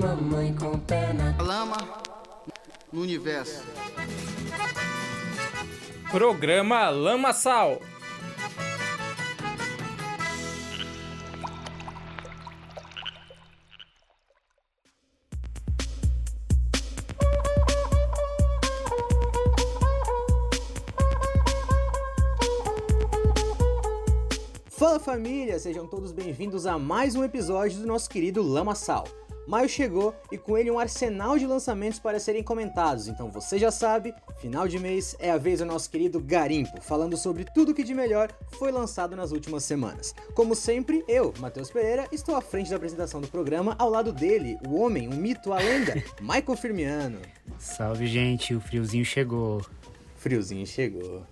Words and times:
mamãe 0.00 0.54
com 0.54 0.78
perna. 0.78 1.36
Lama 1.38 1.76
no 2.90 3.02
universo. 3.02 3.62
Programa 6.10 6.88
Lama 6.88 7.34
Sal. 7.34 7.78
Fala 24.70 24.98
família, 24.98 25.58
sejam 25.58 25.86
todos 25.86 26.10
bem-vindos 26.10 26.64
a 26.64 26.78
mais 26.78 27.14
um 27.14 27.22
episódio 27.22 27.78
do 27.78 27.86
nosso 27.86 28.08
querido 28.08 28.42
Lama 28.42 28.74
Sal. 28.74 29.06
Maio 29.50 29.68
chegou 29.68 30.14
e 30.30 30.38
com 30.38 30.56
ele 30.56 30.70
um 30.70 30.78
arsenal 30.78 31.36
de 31.36 31.44
lançamentos 31.44 31.98
para 31.98 32.20
serem 32.20 32.40
comentados, 32.40 33.08
então 33.08 33.32
você 33.32 33.58
já 33.58 33.72
sabe, 33.72 34.14
final 34.40 34.68
de 34.68 34.78
mês 34.78 35.16
é 35.18 35.28
a 35.28 35.36
vez 35.36 35.58
do 35.58 35.64
nosso 35.64 35.90
querido 35.90 36.20
Garimpo, 36.20 36.80
falando 36.80 37.16
sobre 37.16 37.44
tudo 37.44 37.74
que 37.74 37.82
de 37.82 37.92
melhor 37.92 38.30
foi 38.52 38.70
lançado 38.70 39.16
nas 39.16 39.32
últimas 39.32 39.64
semanas. 39.64 40.14
Como 40.36 40.54
sempre, 40.54 41.04
eu, 41.08 41.34
Matheus 41.40 41.68
Pereira, 41.68 42.06
estou 42.12 42.36
à 42.36 42.40
frente 42.40 42.70
da 42.70 42.76
apresentação 42.76 43.20
do 43.20 43.26
programa, 43.26 43.74
ao 43.76 43.90
lado 43.90 44.12
dele, 44.12 44.56
o 44.64 44.76
homem, 44.76 45.08
o 45.08 45.16
mito, 45.16 45.52
a 45.52 45.58
lenda, 45.58 45.94
Michael 46.22 46.56
Firmiano. 46.56 47.18
Salve, 47.58 48.06
gente, 48.06 48.54
o 48.54 48.60
friozinho 48.60 49.04
chegou. 49.04 49.66
Friozinho 50.14 50.64
chegou. 50.64 51.26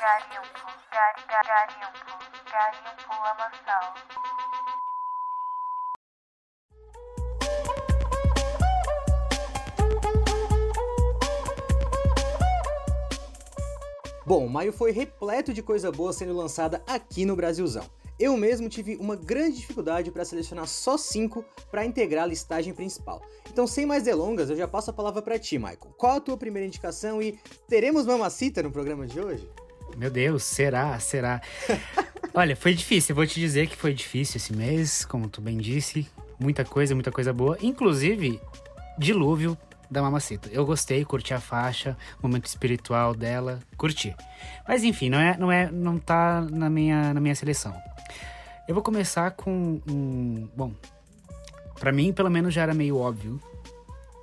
Garimpo, 0.00 0.66
gari, 0.90 1.22
gari, 1.28 1.48
garimpo, 1.48 2.18
garimpo 2.50 3.12
lamaçal. 3.22 3.94
Bom, 14.26 14.48
maio 14.48 14.72
foi 14.72 14.90
repleto 14.90 15.52
de 15.52 15.62
coisa 15.62 15.92
boa 15.92 16.12
sendo 16.12 16.34
lançada 16.34 16.82
aqui 16.86 17.24
no 17.24 17.36
Brasilzão. 17.36 17.84
Eu 18.18 18.36
mesmo 18.36 18.68
tive 18.68 18.96
uma 18.96 19.14
grande 19.14 19.58
dificuldade 19.58 20.10
para 20.10 20.24
selecionar 20.24 20.66
só 20.66 20.96
5 20.96 21.44
para 21.70 21.84
integrar 21.84 22.24
a 22.24 22.28
listagem 22.28 22.74
principal. 22.74 23.22
Então, 23.50 23.66
sem 23.66 23.86
mais 23.86 24.02
delongas, 24.02 24.50
eu 24.50 24.56
já 24.56 24.66
passo 24.66 24.90
a 24.90 24.94
palavra 24.94 25.20
para 25.20 25.38
ti, 25.38 25.58
Michael. 25.58 25.94
Qual 25.96 26.16
a 26.16 26.20
tua 26.20 26.36
primeira 26.36 26.66
indicação 26.66 27.20
e 27.20 27.38
teremos 27.68 28.06
mamacita 28.06 28.62
no 28.62 28.72
programa 28.72 29.06
de 29.06 29.20
hoje? 29.20 29.48
Meu 29.96 30.10
Deus, 30.10 30.42
será? 30.42 30.98
Será? 30.98 31.40
Olha, 32.32 32.56
foi 32.56 32.74
difícil, 32.74 33.12
eu 33.12 33.16
vou 33.16 33.26
te 33.26 33.38
dizer 33.38 33.68
que 33.68 33.76
foi 33.76 33.94
difícil 33.94 34.38
esse 34.38 34.52
mês, 34.52 35.04
como 35.04 35.28
tu 35.28 35.40
bem 35.40 35.56
disse. 35.56 36.08
Muita 36.38 36.64
coisa, 36.64 36.94
muita 36.94 37.12
coisa 37.12 37.32
boa. 37.32 37.56
Inclusive, 37.62 38.40
dilúvio 38.98 39.56
da 39.90 40.02
Mamacita. 40.02 40.48
Eu 40.50 40.66
gostei, 40.66 41.04
curti 41.04 41.32
a 41.32 41.40
faixa, 41.40 41.96
momento 42.20 42.46
espiritual 42.46 43.14
dela, 43.14 43.60
curti. 43.76 44.14
Mas 44.66 44.82
enfim, 44.82 45.08
não 45.08 45.18
é, 45.18 45.36
não 45.38 45.52
é, 45.52 45.70
não 45.70 45.98
tá 45.98 46.40
na 46.40 46.68
minha, 46.68 47.14
na 47.14 47.20
minha 47.20 47.34
seleção. 47.34 47.74
Eu 48.66 48.74
vou 48.74 48.82
começar 48.82 49.30
com 49.32 49.80
um, 49.88 50.48
bom, 50.56 50.72
para 51.78 51.92
mim 51.92 52.12
pelo 52.12 52.30
menos 52.30 52.52
já 52.52 52.62
era 52.62 52.74
meio 52.74 52.96
óbvio 52.96 53.40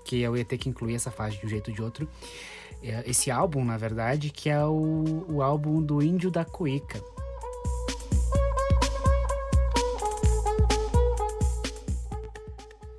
que 0.04 0.20
eu 0.22 0.36
ia 0.36 0.44
ter 0.44 0.58
que 0.58 0.68
incluir 0.68 0.96
essa 0.96 1.12
faixa 1.12 1.38
de 1.38 1.46
um 1.46 1.50
jeito 1.50 1.70
ou 1.70 1.76
de 1.76 1.82
outro. 1.82 2.10
É, 2.84 3.04
esse 3.10 3.30
álbum, 3.30 3.64
na 3.64 3.78
verdade, 3.78 4.32
que 4.32 4.50
é 4.50 4.64
o, 4.66 5.26
o 5.30 5.42
álbum 5.42 5.82
do 5.82 6.02
Índio 6.02 6.32
da 6.32 6.44
Cuíca. 6.44 7.02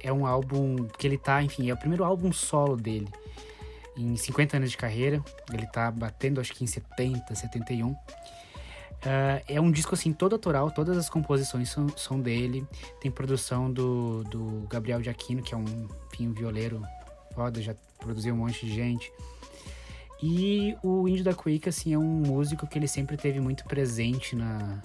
É 0.01 0.13
um 0.13 0.27
álbum 0.27 0.87
que 0.99 1.07
ele 1.07 1.19
tá, 1.19 1.43
enfim, 1.43 1.71
é 1.71 1.75
o 1.75 1.77
primeiro 1.77 2.05
álbum 2.05 2.33
solo 2.33 2.77
dele. 2.77 3.09
Em 3.97 4.17
50 4.17 4.57
anos 4.57 4.71
de 4.71 4.77
carreira, 4.77 5.23
ele 5.53 5.67
tá 5.67 5.91
batendo 5.91 6.41
acho 6.41 6.53
que 6.55 6.65
em 6.65 6.67
70, 6.67 7.35
71. 7.35 7.91
Uh, 7.91 7.97
é 9.49 9.61
um 9.61 9.71
disco 9.71 9.95
assim 9.95 10.13
todo 10.13 10.33
autoral, 10.35 10.71
todas 10.71 10.97
as 10.97 11.11
composições 11.11 11.69
são, 11.69 11.89
são 11.97 12.21
dele. 12.21 12.67
Tem 13.01 13.11
produção 13.11 13.71
do, 13.71 14.23
do 14.25 14.67
Gabriel 14.69 15.01
Aquino, 15.11 15.43
que 15.43 15.55
é 15.55 15.57
um, 15.57 15.89
enfim, 16.13 16.29
um 16.29 16.33
violeiro 16.33 16.83
foda, 17.35 17.61
já 17.61 17.75
produziu 17.99 18.35
um 18.35 18.39
monte 18.39 18.65
de 18.65 18.73
gente. 18.73 19.13
E 20.23 20.77
o 20.85 21.09
Índio 21.09 21.25
da 21.25 21.35
Cuíca, 21.35 21.71
assim, 21.71 21.93
é 21.93 21.99
um 21.99 22.05
músico 22.05 22.65
que 22.65 22.79
ele 22.79 22.87
sempre 22.87 23.17
teve 23.17 23.41
muito 23.41 23.65
presente 23.65 24.37
na, 24.37 24.81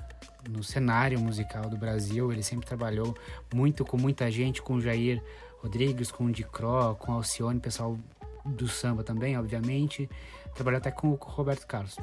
no 0.50 0.64
cenário 0.64 1.20
musical 1.20 1.70
do 1.70 1.78
Brasil. 1.78 2.32
Ele 2.32 2.42
sempre 2.42 2.66
trabalhou 2.66 3.16
muito 3.54 3.86
com 3.86 3.98
muita 3.98 4.32
gente, 4.32 4.64
com 4.64 4.74
o 4.74 4.82
Jair 4.82 5.22
Rodrigues, 5.62 6.12
com 6.12 6.26
o 6.26 6.32
Dicró, 6.32 6.96
com 6.96 7.12
Alcione, 7.12 7.60
pessoal 7.60 8.00
do 8.44 8.68
samba 8.68 9.04
também, 9.04 9.38
obviamente. 9.38 10.10
Trabalhou 10.56 10.80
até 10.80 10.90
com 10.90 11.12
o 11.12 11.16
Roberto 11.16 11.68
Carlos. 11.68 11.98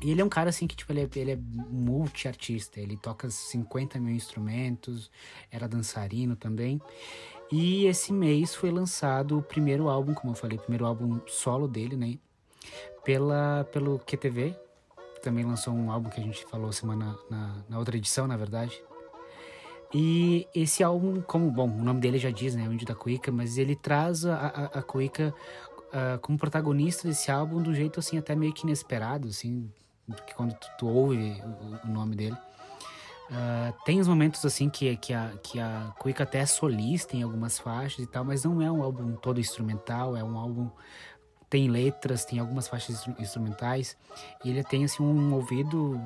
E 0.00 0.12
ele 0.12 0.20
é 0.20 0.24
um 0.24 0.28
cara 0.28 0.50
assim 0.50 0.68
que, 0.68 0.76
tipo, 0.76 0.92
ele 0.92 1.00
é, 1.00 1.08
ele 1.16 1.32
é 1.32 1.36
multi-artista. 1.36 2.78
Ele 2.78 2.96
toca 2.96 3.28
50 3.28 3.98
mil 3.98 4.14
instrumentos, 4.14 5.10
era 5.50 5.66
dançarino 5.66 6.36
também. 6.36 6.80
E 7.50 7.86
esse 7.86 8.12
mês 8.12 8.54
foi 8.54 8.70
lançado 8.70 9.38
o 9.38 9.42
primeiro 9.42 9.88
álbum, 9.88 10.12
como 10.12 10.32
eu 10.32 10.36
falei, 10.36 10.58
o 10.58 10.60
primeiro 10.60 10.84
álbum 10.84 11.18
solo 11.26 11.66
dele, 11.66 11.96
né? 11.96 12.18
Pela, 13.04 13.66
pelo 13.72 13.98
QTV. 14.00 14.54
Também 15.22 15.44
lançou 15.44 15.72
um 15.72 15.90
álbum 15.90 16.10
que 16.10 16.20
a 16.20 16.22
gente 16.22 16.44
falou 16.44 16.70
semana 16.72 17.16
na, 17.30 17.64
na 17.68 17.78
outra 17.78 17.96
edição, 17.96 18.26
na 18.26 18.36
verdade. 18.36 18.82
E 19.92 20.46
esse 20.54 20.84
álbum, 20.84 21.22
como, 21.22 21.50
bom, 21.50 21.68
o 21.68 21.82
nome 21.82 22.00
dele 22.00 22.18
já 22.18 22.30
diz, 22.30 22.54
né? 22.54 22.68
O 22.68 22.72
Índio 22.72 22.86
da 22.86 22.94
Cuíca, 22.94 23.32
mas 23.32 23.56
ele 23.56 23.74
traz 23.74 24.26
a, 24.26 24.34
a, 24.36 24.64
a 24.78 24.82
Cuíca 24.82 25.34
uh, 25.88 26.18
como 26.20 26.36
protagonista 26.36 27.08
desse 27.08 27.30
álbum 27.30 27.62
do 27.62 27.74
jeito, 27.74 27.98
assim, 27.98 28.18
até 28.18 28.34
meio 28.34 28.52
que 28.52 28.64
inesperado, 28.64 29.28
assim, 29.28 29.70
que 30.26 30.34
quando 30.34 30.52
tu, 30.54 30.68
tu 30.78 30.86
ouve 30.86 31.42
o, 31.42 31.88
o 31.88 31.90
nome 31.90 32.14
dele. 32.14 32.36
Uh, 33.30 33.74
tem 33.84 34.00
os 34.00 34.08
momentos 34.08 34.42
assim 34.46 34.70
que, 34.70 34.96
que 34.96 35.12
a, 35.12 35.32
que 35.42 35.60
a 35.60 35.92
Cuica 35.98 36.22
até 36.22 36.38
é 36.38 36.46
solista 36.46 37.14
em 37.14 37.22
algumas 37.22 37.58
faixas 37.58 37.98
e 37.98 38.06
tal, 38.06 38.24
mas 38.24 38.42
não 38.44 38.62
é 38.62 38.70
um 38.70 38.82
álbum 38.82 39.12
todo 39.16 39.38
instrumental, 39.38 40.16
é 40.16 40.24
um 40.24 40.38
álbum 40.38 40.70
tem 41.50 41.68
letras, 41.68 42.24
tem 42.24 42.38
algumas 42.38 42.68
faixas 42.68 43.06
instrumentais 43.18 43.96
e 44.44 44.50
ele 44.50 44.64
tem 44.64 44.84
assim 44.84 45.02
um 45.02 45.34
ouvido 45.34 46.00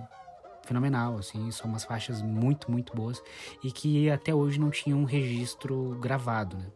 fenomenal, 0.65 1.17
assim, 1.19 1.51
são 1.51 1.69
umas 1.69 1.85
faixas 1.85 2.23
muito, 2.23 2.71
muito 2.71 2.95
boas 2.95 3.23
e 3.63 3.71
que 3.71 4.11
até 4.11 4.35
hoje 4.35 4.59
não 4.59 4.71
tinha 4.71 4.97
um 4.97 5.05
registro 5.05 5.97
gravado, 6.01 6.57
né? 6.57 6.67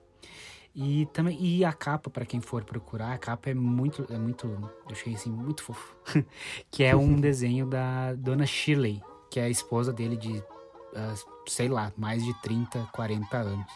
E 0.75 1.07
também 1.07 1.39
e 1.41 1.65
a 1.65 1.73
capa 1.73 2.11
para 2.11 2.27
quem 2.27 2.41
for 2.41 2.63
procurar, 2.63 3.15
a 3.15 3.19
capa 3.19 3.51
é 3.51 3.55
muito 3.55 4.07
é 4.11 4.19
muito, 4.19 4.47
eu 4.47 4.71
achei 4.93 5.15
assim 5.15 5.31
muito 5.31 5.63
fofo, 5.63 5.97
que 6.71 6.85
é 6.85 6.95
um 6.95 7.15
desenho 7.21 7.67
da 7.67 8.13
Dona 8.15 8.47
Shirley, 8.47 9.03
que 9.31 9.41
é 9.41 9.45
a 9.45 9.49
esposa 9.49 9.93
dele 9.93 10.17
de, 10.17 10.39
uh, 10.39 11.45
sei 11.49 11.69
lá, 11.69 11.93
mais 11.97 12.25
de 12.25 12.35
30, 12.43 12.89
40 12.93 13.37
anos. 13.37 13.73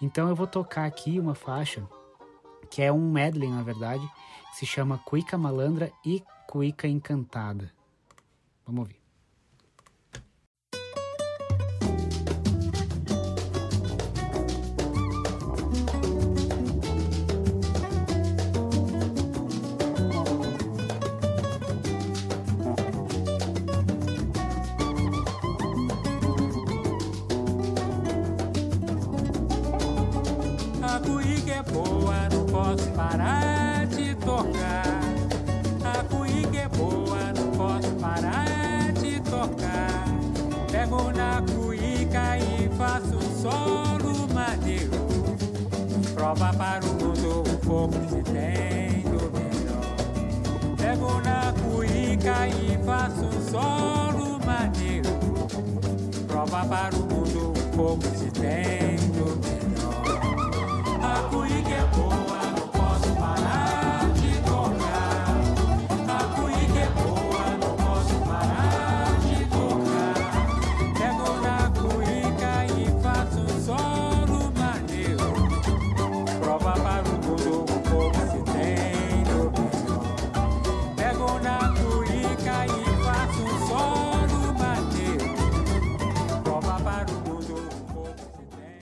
Então 0.00 0.28
eu 0.28 0.34
vou 0.34 0.46
tocar 0.46 0.86
aqui 0.86 1.18
uma 1.18 1.34
faixa 1.34 1.86
que 2.70 2.82
é 2.82 2.92
um 2.92 3.10
medley, 3.10 3.48
na 3.48 3.62
verdade, 3.62 4.08
se 4.52 4.66
chama 4.66 4.98
Cuica 4.98 5.38
Malandra 5.38 5.92
e 6.04 6.22
Cuica 6.48 6.88
Encantada. 6.88 7.72
Vamos 8.66 8.80
ouvir. 8.80 9.03
Cuíca 52.24 52.48
e 52.48 52.84
faço 52.84 53.24
um 53.26 53.50
solo 53.50 54.40
maneiro. 54.44 55.10
Prova 56.26 56.64
para 56.64 56.96
o 56.96 57.00
mundo 57.00 57.52
pouco 57.76 58.04
se 58.16 58.30
tem 58.30 58.93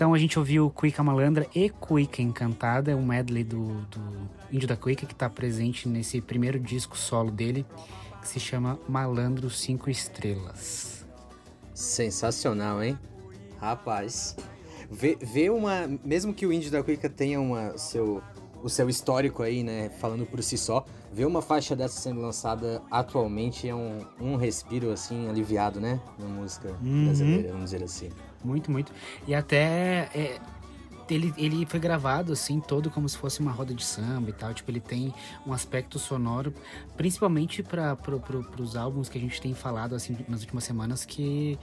Então 0.03 0.15
a 0.15 0.19
gente 0.19 0.37
ouviu 0.37 0.69
Cuica 0.69 1.01
Malandra 1.01 1.47
e 1.55 1.71
Cuica 1.71 2.21
Encantada, 2.21 2.97
um 2.97 3.07
medley 3.07 3.45
do, 3.45 3.83
do 3.83 4.29
Índio 4.51 4.67
da 4.67 4.77
Cuica 4.77 5.07
que 5.07 5.13
está 5.13 5.31
presente 5.31 5.89
nesse 5.89 6.21
primeiro 6.21 6.59
disco 6.59 6.99
solo 6.99 7.31
dele, 7.31 7.65
que 8.21 8.27
se 8.27 8.41
chama 8.41 8.81
Malandro 8.89 9.49
Cinco 9.49 9.89
Estrelas. 9.89 11.07
Sensacional, 11.73 12.83
hein? 12.83 12.99
Rapaz. 13.61 14.35
Vê, 14.91 15.49
uma. 15.51 15.89
Mesmo 16.05 16.35
que 16.35 16.47
o 16.47 16.53
Índio 16.53 16.73
da 16.73 16.83
Cuica 16.83 17.09
tenha 17.09 17.41
uma, 17.41 17.79
seu, 17.79 18.21
o 18.61 18.69
seu 18.69 18.89
histórico 18.89 19.41
aí, 19.45 19.63
né? 19.63 19.89
Falando 20.01 20.27
por 20.27 20.43
si 20.43 20.59
só, 20.59 20.85
ver 21.13 21.27
uma 21.27 21.41
faixa 21.41 21.77
dessa 21.77 22.01
sendo 22.01 22.21
lançada 22.21 22.83
atualmente 22.91 23.69
é 23.69 23.75
um, 23.75 24.01
um 24.21 24.35
respiro, 24.35 24.91
assim, 24.91 25.29
aliviado, 25.29 25.81
né? 25.81 26.01
Na 26.19 26.27
música 26.27 26.77
Uhum. 26.83 27.05
brasileira, 27.05 27.53
vamos 27.53 27.71
dizer 27.71 27.85
assim. 27.85 28.11
Muito, 28.45 28.71
muito. 28.71 28.93
E 29.27 29.35
até 29.35 30.11
é, 30.15 30.41
ele, 31.09 31.33
ele 31.37 31.67
foi 31.67 31.81
gravado 31.81 32.33
assim, 32.33 32.61
todo 32.61 32.91
como 32.91 33.09
se 33.09 33.17
fosse 33.17 33.41
uma 33.41 33.53
roda 33.53 33.75
de 33.75 33.85
samba 33.85 34.31
e 34.31 34.33
tal. 34.33 34.53
Tipo, 34.55 34.71
ele 34.71 34.81
tem 34.81 35.13
um 35.47 35.53
aspecto 35.53 35.99
sonoro, 35.99 36.55
principalmente 36.97 37.63
para 37.63 37.97
pro, 37.97 38.21
pro, 38.21 38.63
os 38.63 38.77
álbuns 38.77 39.09
que 39.09 39.19
a 39.19 39.21
gente 39.21 39.41
tem 39.41 39.55
falado 39.55 39.95
assim 39.95 40.17
nas 40.29 40.41
últimas 40.41 40.65
semanas, 40.65 41.05
que 41.05 41.59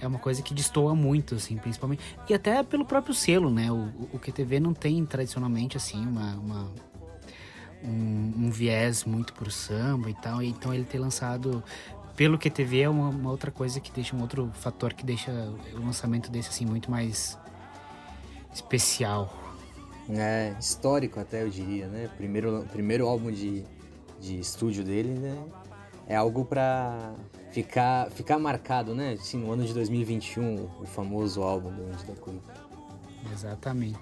é 0.00 0.06
uma 0.06 0.18
coisa 0.18 0.42
que 0.42 0.52
destoa 0.52 0.94
muito, 0.94 1.34
assim, 1.34 1.56
principalmente. 1.56 2.02
E 2.28 2.34
até 2.34 2.62
pelo 2.62 2.84
próprio 2.84 3.14
selo, 3.14 3.50
né? 3.50 3.70
O, 3.70 3.88
o 4.12 4.18
QTV 4.18 4.60
não 4.60 4.74
tem 4.74 5.04
tradicionalmente, 5.06 5.76
assim, 5.76 6.04
uma. 6.06 6.34
uma 6.34 6.72
um, 7.84 8.46
um 8.46 8.50
viés 8.50 9.04
muito 9.04 9.32
pro 9.32 9.50
samba 9.50 10.08
e 10.08 10.14
tal, 10.14 10.40
então 10.40 10.72
ele 10.72 10.84
ter 10.84 11.00
lançado 11.00 11.64
pelo 12.16 12.38
QTV 12.38 12.82
é 12.82 12.88
uma, 12.88 13.08
uma, 13.08 13.30
outra 13.30 13.50
coisa 13.50 13.80
que 13.80 13.90
deixa 13.90 14.14
um 14.14 14.20
outro 14.20 14.50
fator 14.54 14.92
que 14.92 15.04
deixa 15.04 15.30
o 15.74 15.84
lançamento 15.84 16.30
desse 16.30 16.48
assim 16.48 16.66
muito 16.66 16.90
mais 16.90 17.38
especial. 18.52 19.32
É, 20.10 20.54
histórico 20.58 21.20
até 21.20 21.42
eu 21.42 21.48
diria, 21.48 21.86
né? 21.86 22.10
Primeiro, 22.16 22.66
primeiro 22.70 23.06
álbum 23.06 23.30
de, 23.30 23.64
de 24.20 24.38
estúdio 24.38 24.84
dele, 24.84 25.10
né? 25.10 25.42
É 26.06 26.16
algo 26.16 26.44
pra 26.44 27.14
ficar, 27.52 28.10
ficar 28.10 28.38
marcado, 28.38 28.94
né? 28.94 29.12
Assim, 29.12 29.38
no 29.38 29.52
ano 29.52 29.64
de 29.64 29.72
2021, 29.72 30.68
o 30.80 30.86
famoso 30.86 31.42
álbum 31.42 31.70
do 31.70 31.82
Andy 31.84 32.04
da 32.04 32.14
Cuica. 32.14 32.54
Exatamente. 33.32 33.98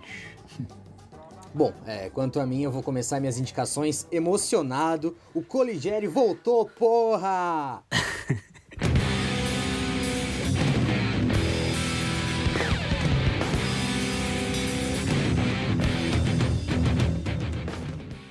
Bom, 1.52 1.74
é, 1.84 2.08
quanto 2.08 2.38
a 2.38 2.46
mim, 2.46 2.62
eu 2.62 2.70
vou 2.70 2.80
começar 2.80 3.18
minhas 3.18 3.36
indicações 3.36 4.06
emocionado. 4.12 5.16
O 5.34 5.42
Coligere 5.42 6.06
voltou, 6.06 6.64
porra! 6.64 7.82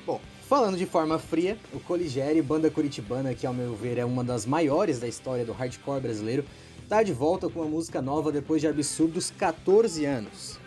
Bom, 0.06 0.22
falando 0.48 0.78
de 0.78 0.86
forma 0.86 1.20
fria, 1.20 1.58
o 1.74 1.80
Coligere, 1.82 2.42
banda 2.42 2.72
curitibana 2.72 3.34
que 3.36 3.46
ao 3.46 3.54
meu 3.54 3.76
ver 3.76 3.98
é 3.98 4.06
uma 4.06 4.24
das 4.24 4.46
maiores 4.46 4.98
da 4.98 5.10
história 5.10 5.44
do 5.44 5.52
hardcore 5.52 6.00
brasileiro, 6.00 6.46
tá 6.88 7.04
de 7.04 7.12
volta 7.12 7.50
com 7.50 7.60
uma 7.60 7.68
música 7.68 8.02
nova 8.02 8.32
depois 8.32 8.62
de 8.62 8.68
absurdos 8.68 9.30
14 9.30 10.06
anos. 10.06 10.58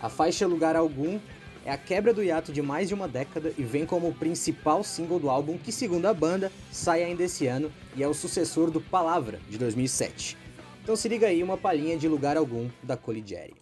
A 0.00 0.08
faixa 0.08 0.46
Lugar 0.46 0.76
Algum 0.76 1.18
é 1.64 1.70
a 1.70 1.76
quebra 1.76 2.12
do 2.12 2.22
hiato 2.22 2.52
de 2.52 2.60
mais 2.60 2.88
de 2.88 2.94
uma 2.94 3.06
década 3.06 3.52
e 3.56 3.62
vem 3.62 3.86
como 3.86 4.08
o 4.08 4.14
principal 4.14 4.82
single 4.82 5.18
do 5.18 5.30
álbum 5.30 5.56
que, 5.56 5.70
segundo 5.70 6.06
a 6.06 6.14
banda, 6.14 6.50
sai 6.70 7.04
ainda 7.04 7.22
esse 7.22 7.46
ano 7.46 7.72
e 7.96 8.02
é 8.02 8.08
o 8.08 8.14
sucessor 8.14 8.70
do 8.70 8.80
Palavra, 8.80 9.40
de 9.48 9.58
2007. 9.58 10.36
Então 10.82 10.96
se 10.96 11.08
liga 11.08 11.28
aí 11.28 11.42
uma 11.42 11.56
palhinha 11.56 11.96
de 11.96 12.08
Lugar 12.08 12.36
Algum 12.36 12.68
da. 12.82 12.96
Deve 12.96 13.61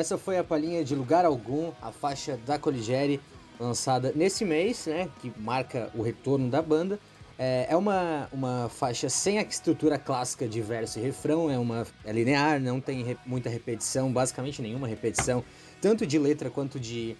essa 0.00 0.18
foi 0.18 0.38
a 0.38 0.44
palhinha 0.44 0.82
de 0.84 0.94
Lugar 0.94 1.24
Algum, 1.24 1.72
a 1.80 1.92
faixa 1.92 2.38
da 2.46 2.58
Coligere, 2.58 3.20
lançada 3.58 4.12
nesse 4.16 4.44
mês, 4.44 4.86
né? 4.86 5.08
Que 5.20 5.32
marca 5.38 5.90
o 5.94 6.02
retorno 6.02 6.48
da 6.48 6.62
banda. 6.62 6.98
É, 7.38 7.66
é 7.70 7.76
uma, 7.76 8.28
uma 8.32 8.68
faixa 8.68 9.08
sem 9.08 9.38
a 9.38 9.42
estrutura 9.42 9.98
clássica 9.98 10.46
de 10.46 10.60
verso 10.60 10.98
e 10.98 11.02
refrão, 11.02 11.50
é, 11.50 11.58
uma, 11.58 11.86
é 12.04 12.12
linear, 12.12 12.60
não 12.60 12.80
tem 12.80 13.02
re- 13.02 13.16
muita 13.24 13.48
repetição, 13.48 14.12
basicamente 14.12 14.60
nenhuma 14.60 14.86
repetição, 14.86 15.42
tanto 15.80 16.06
de 16.06 16.18
letra 16.18 16.50
quanto 16.50 16.78
de, 16.78 17.16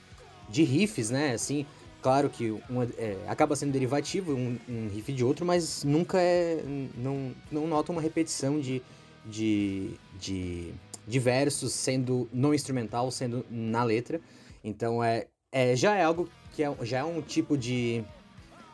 de 0.48 0.62
riffs, 0.62 1.08
né? 1.08 1.32
Assim, 1.32 1.64
claro 2.02 2.28
que 2.28 2.50
uma, 2.68 2.84
é, 2.98 3.16
acaba 3.28 3.56
sendo 3.56 3.72
derivativo 3.72 4.34
um, 4.34 4.58
um 4.68 4.88
riff 4.88 5.10
de 5.10 5.24
outro, 5.24 5.46
mas 5.46 5.84
nunca 5.84 6.20
é. 6.20 6.62
Não, 6.96 7.32
não 7.50 7.66
nota 7.66 7.90
uma 7.90 8.02
repetição 8.02 8.60
de, 8.60 8.82
de, 9.24 9.92
de, 10.18 10.74
de 11.06 11.18
versos 11.18 11.72
sendo 11.72 12.28
não 12.32 12.54
instrumental, 12.54 13.10
sendo 13.10 13.44
na 13.50 13.82
letra. 13.84 14.20
Então 14.62 15.02
é, 15.02 15.26
é 15.50 15.74
já 15.74 15.96
é 15.96 16.04
algo 16.04 16.28
que 16.54 16.62
é, 16.62 16.74
já 16.82 16.98
é 16.98 17.04
um 17.04 17.22
tipo 17.22 17.56
de, 17.56 18.04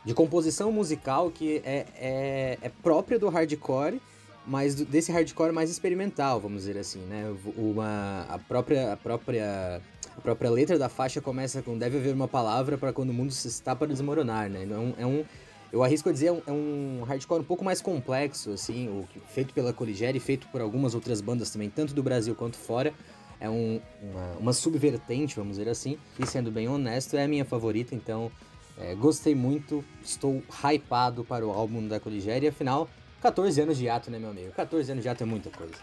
de 0.04 0.14
composição 0.14 0.72
musical 0.72 1.30
que 1.30 1.62
é, 1.64 1.86
é, 1.96 2.58
é 2.60 2.68
própria 2.82 3.18
do 3.18 3.28
hardcore, 3.28 4.00
mas 4.46 4.74
do- 4.74 4.84
desse 4.84 5.10
hardcore 5.12 5.52
mais 5.52 5.70
experimental, 5.70 6.40
vamos 6.40 6.62
dizer 6.62 6.78
assim, 6.78 7.00
né? 7.00 7.34
Uma, 7.56 8.26
a, 8.28 8.38
própria, 8.38 8.92
a, 8.92 8.96
própria, 8.96 9.80
a 10.16 10.20
própria 10.20 10.50
letra 10.50 10.78
da 10.78 10.88
faixa 10.88 11.20
começa 11.20 11.62
com 11.62 11.76
deve 11.76 11.98
haver 11.98 12.14
uma 12.14 12.28
palavra 12.28 12.78
para 12.78 12.92
quando 12.92 13.10
o 13.10 13.14
mundo 13.14 13.32
se 13.32 13.48
está 13.48 13.74
para 13.74 13.88
desmoronar, 13.88 14.48
né? 14.48 14.64
Então, 14.64 14.94
é 14.98 15.06
um, 15.06 15.24
eu 15.72 15.82
arrisco 15.82 16.08
a 16.08 16.12
dizer, 16.12 16.26
é 16.26 16.32
um, 16.32 16.42
é 16.46 16.52
um 16.52 17.04
hardcore 17.04 17.40
um 17.40 17.44
pouco 17.44 17.64
mais 17.64 17.80
complexo, 17.80 18.50
assim, 18.50 18.88
o, 18.88 19.06
feito 19.28 19.52
pela 19.52 19.72
Coligere 19.72 20.18
e 20.18 20.20
feito 20.20 20.46
por 20.48 20.60
algumas 20.60 20.94
outras 20.94 21.20
bandas 21.20 21.50
também, 21.50 21.68
tanto 21.68 21.94
do 21.94 22.02
Brasil 22.02 22.34
quanto 22.34 22.56
fora. 22.56 22.92
É 23.38 23.50
um, 23.50 23.80
uma, 24.02 24.32
uma 24.38 24.52
subvertente, 24.52 25.36
vamos 25.36 25.58
dizer 25.58 25.68
assim, 25.68 25.98
e 26.18 26.26
sendo 26.26 26.50
bem 26.50 26.68
honesto, 26.68 27.16
é 27.16 27.24
a 27.24 27.28
minha 27.28 27.44
favorita, 27.44 27.94
então 27.94 28.30
é, 28.78 28.94
gostei 28.94 29.34
muito, 29.34 29.84
estou 30.02 30.42
hypado 30.64 31.22
para 31.24 31.46
o 31.46 31.50
álbum 31.50 31.86
da 31.86 32.00
Coligere, 32.00 32.46
e 32.46 32.48
afinal, 32.48 32.88
14 33.20 33.60
anos 33.60 33.76
de 33.76 33.88
ato, 33.88 34.10
né, 34.10 34.18
meu 34.18 34.30
amigo? 34.30 34.52
14 34.52 34.92
anos 34.92 35.02
de 35.02 35.08
ato 35.08 35.22
é 35.22 35.26
muita 35.26 35.50
coisa. 35.50 35.74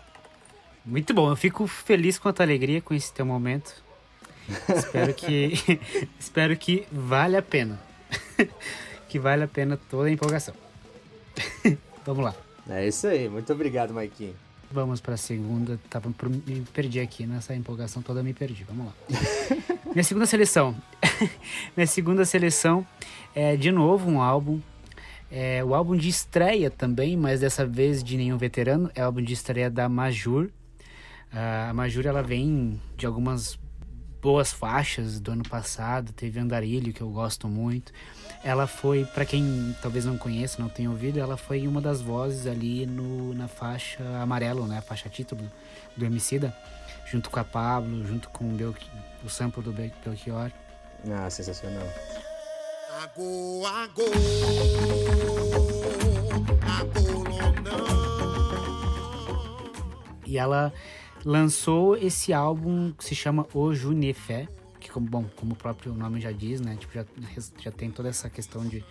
Muito 0.85 1.13
bom, 1.13 1.29
eu 1.29 1.35
fico 1.35 1.65
feliz 1.67 2.17
com 2.17 2.27
a 2.27 2.33
tua 2.33 2.45
alegria 2.45 2.81
com 2.81 2.93
esse 2.93 3.13
teu 3.13 3.25
momento. 3.25 3.83
espero 4.75 5.13
que 5.13 5.53
espero 6.19 6.57
que 6.57 6.85
vale 6.91 7.37
a 7.37 7.41
pena. 7.41 7.79
que 9.13 9.19
vale 9.19 9.43
a 9.43 9.47
pena 9.47 9.77
toda 9.91 10.09
a 10.09 10.11
empolgação. 10.11 10.55
Vamos 12.03 12.25
lá. 12.25 12.35
É 12.67 12.87
isso 12.87 13.05
aí, 13.05 13.29
muito 13.29 13.53
obrigado, 13.53 13.93
Maikinho. 13.93 14.33
Vamos 14.71 14.99
pra 14.99 15.15
segunda. 15.15 15.79
Tava, 15.87 16.09
me 16.47 16.61
perdi 16.73 16.99
aqui 16.99 17.27
nessa 17.27 17.53
empolgação 17.53 18.01
toda, 18.01 18.23
me 18.23 18.33
perdi. 18.33 18.63
Vamos 18.63 18.87
lá. 18.87 18.93
Minha 19.93 20.03
segunda 20.03 20.25
seleção. 20.25 20.75
Minha 21.77 21.85
segunda 21.85 22.25
seleção 22.25 22.83
é 23.35 23.55
de 23.55 23.71
novo 23.71 24.09
um 24.09 24.19
álbum. 24.19 24.59
É 25.29 25.63
o 25.63 25.75
álbum 25.75 25.95
de 25.95 26.09
estreia 26.09 26.71
também, 26.71 27.15
mas 27.15 27.41
dessa 27.41 27.67
vez 27.67 28.03
de 28.03 28.17
nenhum 28.17 28.37
veterano. 28.39 28.89
É 28.95 29.03
o 29.03 29.05
álbum 29.05 29.21
de 29.21 29.33
estreia 29.33 29.69
da 29.69 29.87
Majur. 29.87 30.49
Ah, 31.31 31.69
a 31.69 31.73
Majur 31.75 32.07
ela 32.07 32.23
vem 32.23 32.81
de 32.97 33.05
algumas 33.05 33.59
boas 34.23 34.51
faixas 34.53 35.19
do 35.19 35.31
ano 35.33 35.43
passado. 35.43 36.13
Teve 36.13 36.39
Andarilho, 36.39 36.93
que 36.93 37.01
eu 37.01 37.09
gosto 37.09 37.47
muito. 37.47 37.91
Ela 38.43 38.65
foi, 38.65 39.03
pra 39.05 39.25
quem 39.25 39.75
talvez 39.81 40.05
não 40.05 40.17
conheça, 40.17 40.61
não 40.61 40.69
tenha 40.69 40.89
ouvido, 40.89 41.19
ela 41.19 41.35
foi 41.37 41.67
uma 41.67 41.81
das 41.81 42.01
vozes 42.01 42.47
ali 42.47 42.85
no, 42.85 43.33
na 43.33 43.47
faixa 43.49 44.01
amarelo, 44.21 44.65
né? 44.65 44.77
A 44.77 44.81
faixa 44.81 45.09
título 45.09 45.49
do 45.95 46.05
Emicida, 46.05 46.55
junto 47.11 47.29
com 47.29 47.39
a 47.39 47.43
Pablo, 47.43 48.05
junto 48.07 48.29
com 48.29 48.45
o, 48.45 48.53
Belchi, 48.53 48.89
o 49.23 49.29
sample 49.29 49.61
do 49.61 49.71
Bel- 49.73 49.91
Belchior. 50.03 50.51
Ah, 51.11 51.29
sensacional. 51.29 51.87
Agô, 53.03 53.65
agô, 53.65 54.03
agolonão. 59.03 59.71
E 60.25 60.37
ela 60.37 60.71
lançou 61.25 61.95
esse 61.95 62.33
álbum 62.33 62.91
que 62.91 63.03
se 63.03 63.15
chama 63.15 63.47
O 63.53 63.73
Junefé, 63.73 64.47
que 64.79 64.89
como, 64.89 65.07
bom, 65.07 65.25
como 65.35 65.53
o 65.53 65.55
próprio 65.55 65.93
nome 65.93 66.19
já 66.19 66.31
diz, 66.31 66.59
né? 66.59 66.75
Tipo, 66.75 66.93
já, 66.93 67.05
já 67.59 67.71
tem 67.71 67.89
toda 67.89 68.09
essa 68.09 68.29
questão 68.29 68.65
de 68.65 68.83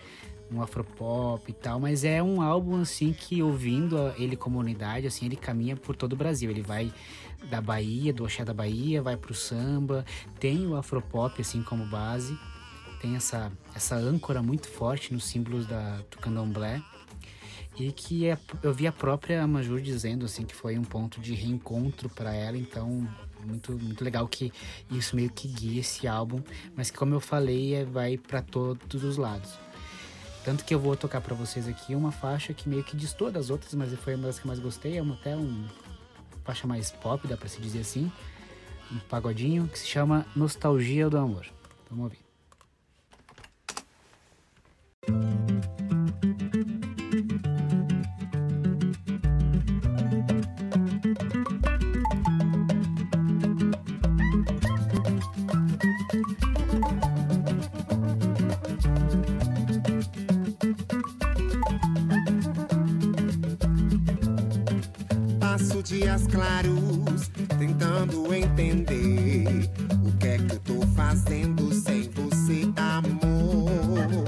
um 0.51 0.61
afropop 0.61 1.51
e 1.51 1.55
tal, 1.55 1.81
mas 1.81 2.05
é 2.05 2.23
um 2.23 2.43
álbum 2.43 2.81
assim 2.81 3.13
que 3.13 3.43
ouvindo 3.43 3.97
ele 4.19 4.37
como 4.37 4.59
unidade, 4.59 5.07
assim, 5.07 5.27
ele 5.27 5.37
caminha 5.37 5.77
por 5.77 5.97
todo 5.97 6.13
o 6.13 6.17
Brasil. 6.17 6.51
Ele 6.51 6.63
vai 6.63 6.93
da 7.49 7.61
Bahia, 7.61 8.13
do 8.13 8.25
Oxé 8.25 8.45
da 8.45 8.55
Bahia, 8.55 9.03
vai 9.03 9.17
pro 9.17 9.35
samba, 9.35 10.05
tem 10.39 10.67
o 10.67 10.77
afropop 10.77 11.41
assim 11.41 11.63
como 11.63 11.87
base, 11.87 12.39
tem 13.01 13.17
essa 13.17 13.51
essa 13.75 13.97
âncora 13.97 14.43
muito 14.43 14.69
forte 14.69 15.13
nos 15.13 15.25
símbolos 15.25 15.67
da 15.67 15.99
do 16.11 16.19
Candomblé. 16.19 16.83
E 17.79 17.91
que 17.91 18.27
é- 18.27 18.39
eu 18.63 18.73
vi 18.73 18.87
a 18.87 18.93
própria 18.93 19.47
Majur 19.47 19.81
dizendo 19.81 20.27
assim 20.27 20.45
que 20.45 20.55
foi 20.55 20.79
um 20.79 20.85
ponto 20.85 21.21
de 21.21 21.35
reencontro 21.35 22.09
para 22.09 22.35
ela, 22.35 22.57
então 22.57 23.09
muito 23.45 23.73
muito 23.73 24.05
legal 24.05 24.29
que 24.29 24.53
isso 24.91 25.17
meio 25.17 25.31
que 25.31 25.49
guia 25.49 25.81
esse 25.81 26.07
álbum, 26.07 26.41
mas 26.77 26.91
que 26.91 26.99
como 26.99 27.15
eu 27.15 27.21
falei, 27.21 27.75
é, 27.75 27.85
vai 27.85 28.17
para 28.17 28.43
todos 28.43 29.03
os 29.03 29.17
lados. 29.17 29.59
Tanto 30.45 30.65
que 30.65 30.75
eu 30.75 30.79
vou 30.79 30.97
tocar 30.97 31.21
para 31.21 31.35
vocês 31.35 31.69
aqui 31.69 31.95
uma 31.95 32.13
faixa 32.13 32.53
que 32.53 32.69
meio 32.69 32.83
que 32.85 32.97
destoa 32.97 33.31
das 33.31 33.49
outras, 33.49 33.75
mas 33.75 33.93
foi 33.95 34.17
uma 34.17 34.27
das 34.27 34.39
que 34.39 34.47
mais 34.47 34.59
gostei, 34.59 34.99
é 34.99 35.03
uma, 35.03 35.15
até 35.15 35.37
um 35.37 35.67
faixa 36.45 36.67
mais 36.67 36.91
pop, 36.91 37.27
dá 37.27 37.37
para 37.37 37.49
se 37.49 37.61
dizer 37.61 37.81
assim, 37.81 38.11
um 38.91 38.99
pagodinho 39.09 39.69
que 39.69 39.79
se 39.79 39.87
chama 39.87 40.27
Nostalgia 40.35 41.09
do 41.09 41.17
Amor. 41.17 41.47
Vamos 41.89 42.05
ouvir. 42.05 42.22
Dias 66.13 66.27
claros 66.27 67.31
tentando 67.59 68.35
entender 68.35 69.71
o 70.05 70.13
que 70.19 70.27
é 70.27 70.39
que 70.39 70.53
eu 70.53 70.59
tô 70.61 70.87
fazendo 70.89 71.73
sem 71.73 72.03
você, 72.11 72.71
amor. 72.77 74.25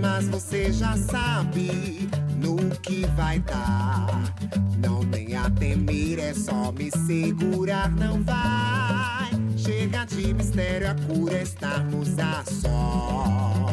Mas 0.00 0.26
você 0.28 0.72
já 0.72 0.96
sabe 0.96 2.08
no 2.36 2.56
que 2.80 3.06
vai 3.16 3.38
dar. 3.40 4.34
Não 4.78 5.04
tem 5.06 5.36
a 5.36 5.48
temer, 5.50 6.18
é 6.18 6.34
só 6.34 6.72
me 6.72 6.90
segurar, 7.06 7.90
não 7.92 8.22
vai. 8.22 9.30
Chega 9.56 10.04
de 10.04 10.34
mistério, 10.34 10.90
a 10.90 10.94
cura 10.94 11.36
é 11.36 11.42
estarmos 11.42 12.18
a 12.18 12.42
sós. 12.44 13.63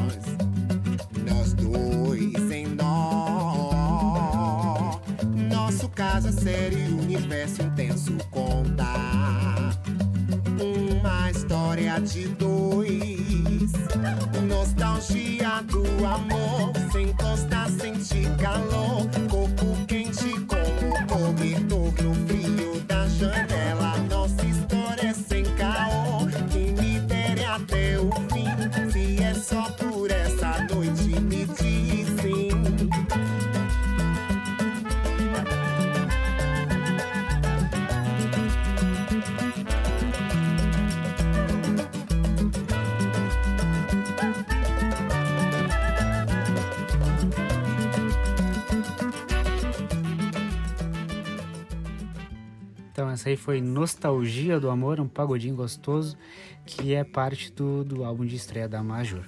Essa 53.22 53.30
aí 53.30 53.38
foi 53.38 53.62
Nostalgia 53.62 54.60
do 54.60 54.68
Amor, 54.68 55.00
um 55.00 55.08
pagodinho 55.08 55.56
gostoso, 55.56 56.18
que 56.66 56.96
é 56.96 57.04
parte 57.04 57.52
do, 57.52 57.84
do 57.84 58.04
álbum 58.04 58.26
de 58.26 58.36
estreia 58.36 58.68
da 58.68 58.82
Major. 58.82 59.24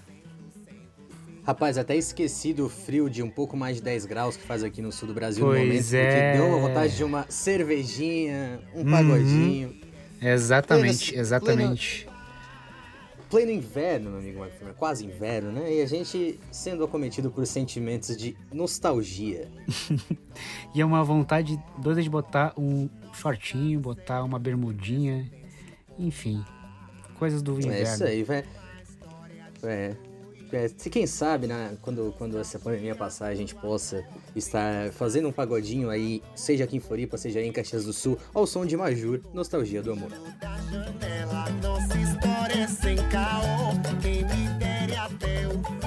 Rapaz, 1.46 1.78
até 1.78 1.96
esqueci 1.96 2.54
do 2.54 2.68
frio 2.70 3.08
de 3.08 3.22
um 3.22 3.30
pouco 3.30 3.56
mais 3.56 3.76
de 3.78 3.84
10 3.84 4.06
graus 4.08 4.36
que 4.36 4.44
faz 4.44 4.64
aqui 4.64 4.82
no 4.82 4.92
sul 4.92 5.10
do 5.10 5.14
Brasil 5.14 5.46
Pois 5.46 5.60
no 5.60 5.68
momento, 5.68 5.94
é. 5.94 6.34
deu 6.38 6.46
uma 6.48 6.58
vontade 6.58 6.96
de 6.98 7.04
uma 7.04 7.26
cervejinha, 7.30 8.62
um 8.74 8.80
Uhum. 8.80 8.90
pagodinho. 8.92 9.76
Exatamente, 10.20 11.08
Pleno- 11.10 11.22
exatamente. 11.22 12.08
Pleno 13.30 13.52
inverno, 13.52 14.10
meu 14.12 14.20
amigo 14.20 14.46
quase 14.78 15.06
inverno, 15.06 15.52
né? 15.52 15.72
E 15.76 15.82
a 15.82 15.86
gente 15.86 16.40
sendo 16.52 16.84
acometido 16.84 17.30
por 17.30 17.46
sentimentos 17.46 18.18
de 18.18 18.36
nostalgia. 18.52 19.52
E 20.74 20.82
é 20.82 20.86
uma 20.86 21.04
vontade 21.04 21.60
doida 21.78 22.02
de 22.02 22.10
botar 22.10 22.52
um 22.58 22.90
shortinho, 23.14 23.80
botar 23.80 24.24
uma 24.24 24.40
bermudinha, 24.40 25.30
enfim, 25.98 26.44
coisas 27.18 27.42
do 27.42 27.54
inverno. 27.60 27.76
É 27.76 27.82
isso 27.84 28.04
aí, 28.04 28.24
velho. 28.24 28.48
É. 29.64 29.96
É, 30.54 30.68
se 30.68 30.88
quem 30.88 31.08
sabe, 31.08 31.48
né, 31.48 31.76
quando, 31.82 32.14
quando 32.16 32.38
essa 32.38 32.60
pandemia 32.60 32.94
passar, 32.94 33.26
a 33.26 33.34
gente 33.34 33.56
possa 33.56 34.06
estar 34.36 34.92
fazendo 34.92 35.28
um 35.28 35.32
pagodinho 35.32 35.90
aí, 35.90 36.22
seja 36.36 36.64
aqui 36.66 36.78
em 36.78 36.80
Floripa, 36.80 37.18
seja 37.18 37.40
aí 37.40 37.48
em 37.48 37.52
Caxias 37.52 37.86
do 37.86 37.92
Sul, 37.92 38.20
ao 38.32 38.46
som 38.46 38.64
de 38.64 38.78
Majur, 38.78 39.20
Nostalgia 39.34 39.82
do 39.82 39.94
Amor. 39.94 40.12
da 40.40 40.56
janela. 40.70 41.50
Nossa 41.60 41.98
história 41.98 42.54
é 42.54 42.68
sem 42.68 42.98
caô. 43.10 43.74
Quem 44.00 44.24
me 44.26 44.60
dere 44.60 44.96
até 44.96 45.48
o 45.48 45.83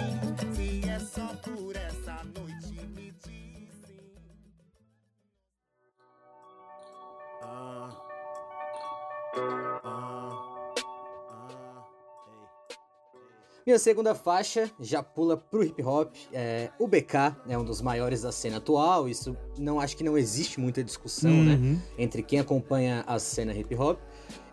Minha 13.66 13.80
segunda 13.80 14.14
faixa 14.14 14.70
já 14.78 15.02
pula 15.02 15.36
pro 15.36 15.64
hip 15.64 15.82
hop. 15.82 16.14
É, 16.32 16.70
o 16.78 16.86
BK 16.86 17.36
é 17.48 17.58
um 17.58 17.64
dos 17.64 17.82
maiores 17.82 18.22
da 18.22 18.30
cena 18.30 18.58
atual. 18.58 19.08
Isso 19.08 19.36
não 19.58 19.80
acho 19.80 19.96
que 19.96 20.04
não 20.04 20.16
existe 20.16 20.60
muita 20.60 20.84
discussão, 20.84 21.32
né? 21.32 21.54
Uhum. 21.54 21.80
Entre 21.98 22.22
quem 22.22 22.38
acompanha 22.38 23.02
a 23.08 23.18
cena 23.18 23.52
hip 23.52 23.74
hop. 23.74 23.98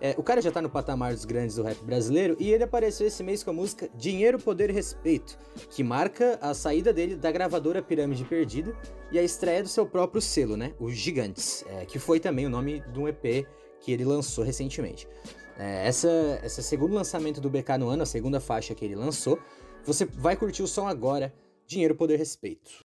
É, 0.01 0.15
o 0.17 0.23
cara 0.23 0.41
já 0.41 0.49
tá 0.49 0.63
no 0.63 0.69
patamar 0.69 1.13
dos 1.13 1.25
grandes 1.25 1.57
do 1.57 1.61
rap 1.61 1.77
brasileiro 1.83 2.35
e 2.39 2.51
ele 2.51 2.63
apareceu 2.63 3.05
esse 3.05 3.21
mês 3.21 3.43
com 3.43 3.51
a 3.51 3.53
música 3.53 3.87
Dinheiro, 3.95 4.39
Poder 4.39 4.71
e 4.71 4.73
Respeito, 4.73 5.37
que 5.69 5.83
marca 5.83 6.39
a 6.41 6.55
saída 6.55 6.91
dele 6.91 7.15
da 7.15 7.31
gravadora 7.31 7.83
Pirâmide 7.83 8.25
Perdida 8.25 8.75
e 9.11 9.19
a 9.19 9.21
estreia 9.21 9.61
do 9.61 9.69
seu 9.69 9.85
próprio 9.85 10.23
selo, 10.23 10.57
né? 10.57 10.73
O 10.79 10.89
Gigantes, 10.89 11.63
é, 11.69 11.85
que 11.85 11.99
foi 11.99 12.19
também 12.19 12.47
o 12.47 12.49
nome 12.49 12.81
de 12.91 12.99
um 12.99 13.07
EP 13.07 13.45
que 13.79 13.91
ele 13.91 14.05
lançou 14.05 14.43
recentemente. 14.43 15.07
É, 15.57 15.87
essa, 15.87 16.09
esse 16.43 16.63
segundo 16.63 16.93
lançamento 16.93 17.39
do 17.39 17.49
BK 17.49 17.77
no 17.77 17.89
ano, 17.89 18.03
a 18.03 18.05
segunda 18.05 18.39
faixa 18.39 18.73
que 18.73 18.83
ele 18.83 18.95
lançou. 18.95 19.39
Você 19.85 20.05
vai 20.05 20.35
curtir 20.35 20.63
o 20.63 20.67
som 20.67 20.87
agora, 20.87 21.33
Dinheiro, 21.67 21.95
Poder, 21.95 22.17
Respeito. 22.17 22.83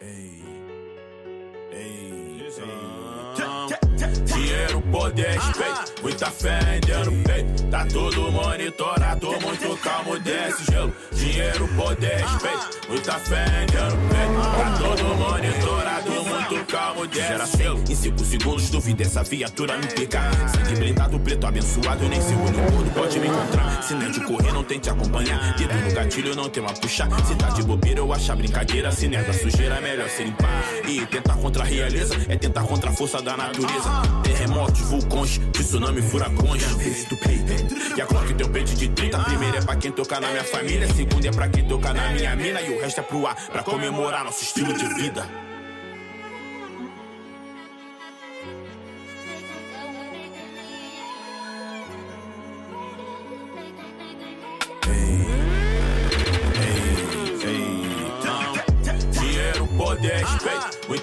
Ei, 0.00 0.42
ei, 1.72 2.46
Dinheiro, 3.96 4.82
poder, 4.92 5.38
respeito, 5.38 6.02
muita 6.02 6.26
fé 6.26 6.58
ainda 6.66 7.04
no 7.04 7.12
peito. 7.22 7.62
Tá 7.70 7.86
tudo 7.86 8.30
monitorado, 8.30 9.28
muito 9.40 9.76
calmo, 9.78 10.18
desce 10.18 10.64
gelo. 10.70 10.92
Dinheiro, 11.12 11.68
poder, 11.68 12.16
respeito, 12.16 12.88
muita 12.88 13.12
fé 13.14 13.44
ainda 13.44 13.90
no 13.90 14.08
peito. 14.08 14.56
Tá 14.56 14.74
tudo 14.78 15.14
monitorado, 15.14 16.10
muito 16.10 16.66
calmo, 16.66 17.06
desce 17.06 17.56
gelo. 17.56 17.82
Em 17.88 17.94
5 17.94 18.24
segundos, 18.24 18.70
duvida 18.70 19.02
essa 19.02 19.22
viatura 19.22 19.78
me 19.78 19.86
picar. 19.86 20.30
Sangue 20.50 20.76
blindado, 20.76 21.18
preto 21.18 21.46
abençoado, 21.46 22.08
nem 22.08 22.20
seu 22.20 22.38
olho 22.38 22.70
gordo 22.70 22.90
pode 22.94 23.18
me 23.18 23.28
encontrar. 23.28 23.82
Se 23.82 23.94
não 23.94 24.06
é 24.06 24.10
de 24.10 24.20
correr, 24.20 24.52
não 24.52 24.64
tente 24.64 24.90
acompanhar. 24.90 25.56
Dedo 25.56 25.74
no 25.74 25.92
gatilho, 25.92 26.36
não 26.36 26.48
tem 26.50 26.62
uma 26.62 26.72
puxar. 26.74 27.08
Se 27.24 27.34
tá 27.34 27.48
de 27.48 27.62
bobeira, 27.62 28.00
eu 28.00 28.12
achar 28.12 28.36
brincadeira. 28.36 28.92
Se 28.92 29.08
não 29.08 29.18
é 29.18 29.32
sujeira, 29.32 29.76
é 29.76 29.80
melhor 29.80 30.08
se 30.08 30.22
limpar. 30.24 30.62
E 30.86 31.06
tentar 31.06 31.36
contra 31.36 31.62
a 31.62 31.66
realeza 31.66 32.14
é 32.28 32.36
tentar 32.36 32.64
contra 32.64 32.90
a 32.90 32.92
força 32.92 33.22
da 33.22 33.36
natureza. 33.36 33.85
Terremotos, 34.22 34.80
vulcões, 34.80 35.40
tsunami, 35.52 36.02
furacões. 36.02 36.62
E 37.96 38.00
a 38.00 38.06
clock 38.06 38.34
tem 38.34 38.46
um 38.46 38.50
peito 38.50 38.74
de 38.74 38.88
30. 38.88 39.18
Primeiro 39.18 39.56
é 39.56 39.60
pra 39.60 39.76
quem 39.76 39.92
tocar 39.92 40.20
na 40.20 40.28
minha 40.28 40.44
família. 40.44 40.92
Segundo 40.92 41.26
é 41.26 41.30
pra 41.30 41.48
quem 41.48 41.64
tocar 41.66 41.94
na 41.94 42.10
minha 42.10 42.36
mina. 42.36 42.60
E 42.60 42.76
o 42.76 42.80
resto 42.80 43.00
é 43.00 43.02
pro 43.02 43.26
ar, 43.26 43.34
pra 43.34 43.62
comemorar 43.62 44.24
nosso 44.24 44.42
estilo 44.42 44.72
de 44.72 44.86
vida. 44.94 45.26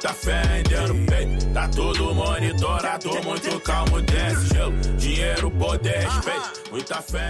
Muita 0.03 0.13
fé 0.15 0.63
peito. 1.07 1.53
Tá 1.53 1.69
tudo 1.69 2.13
monitorado, 2.13 3.09
muito 3.23 3.59
calmo, 3.61 4.01
desce 4.01 4.53
gelo. 4.53 4.73
Dinheiro, 4.97 5.49
poder, 5.51 5.99
respeito, 5.99 6.71
muita 6.71 7.01
fé 7.01 7.27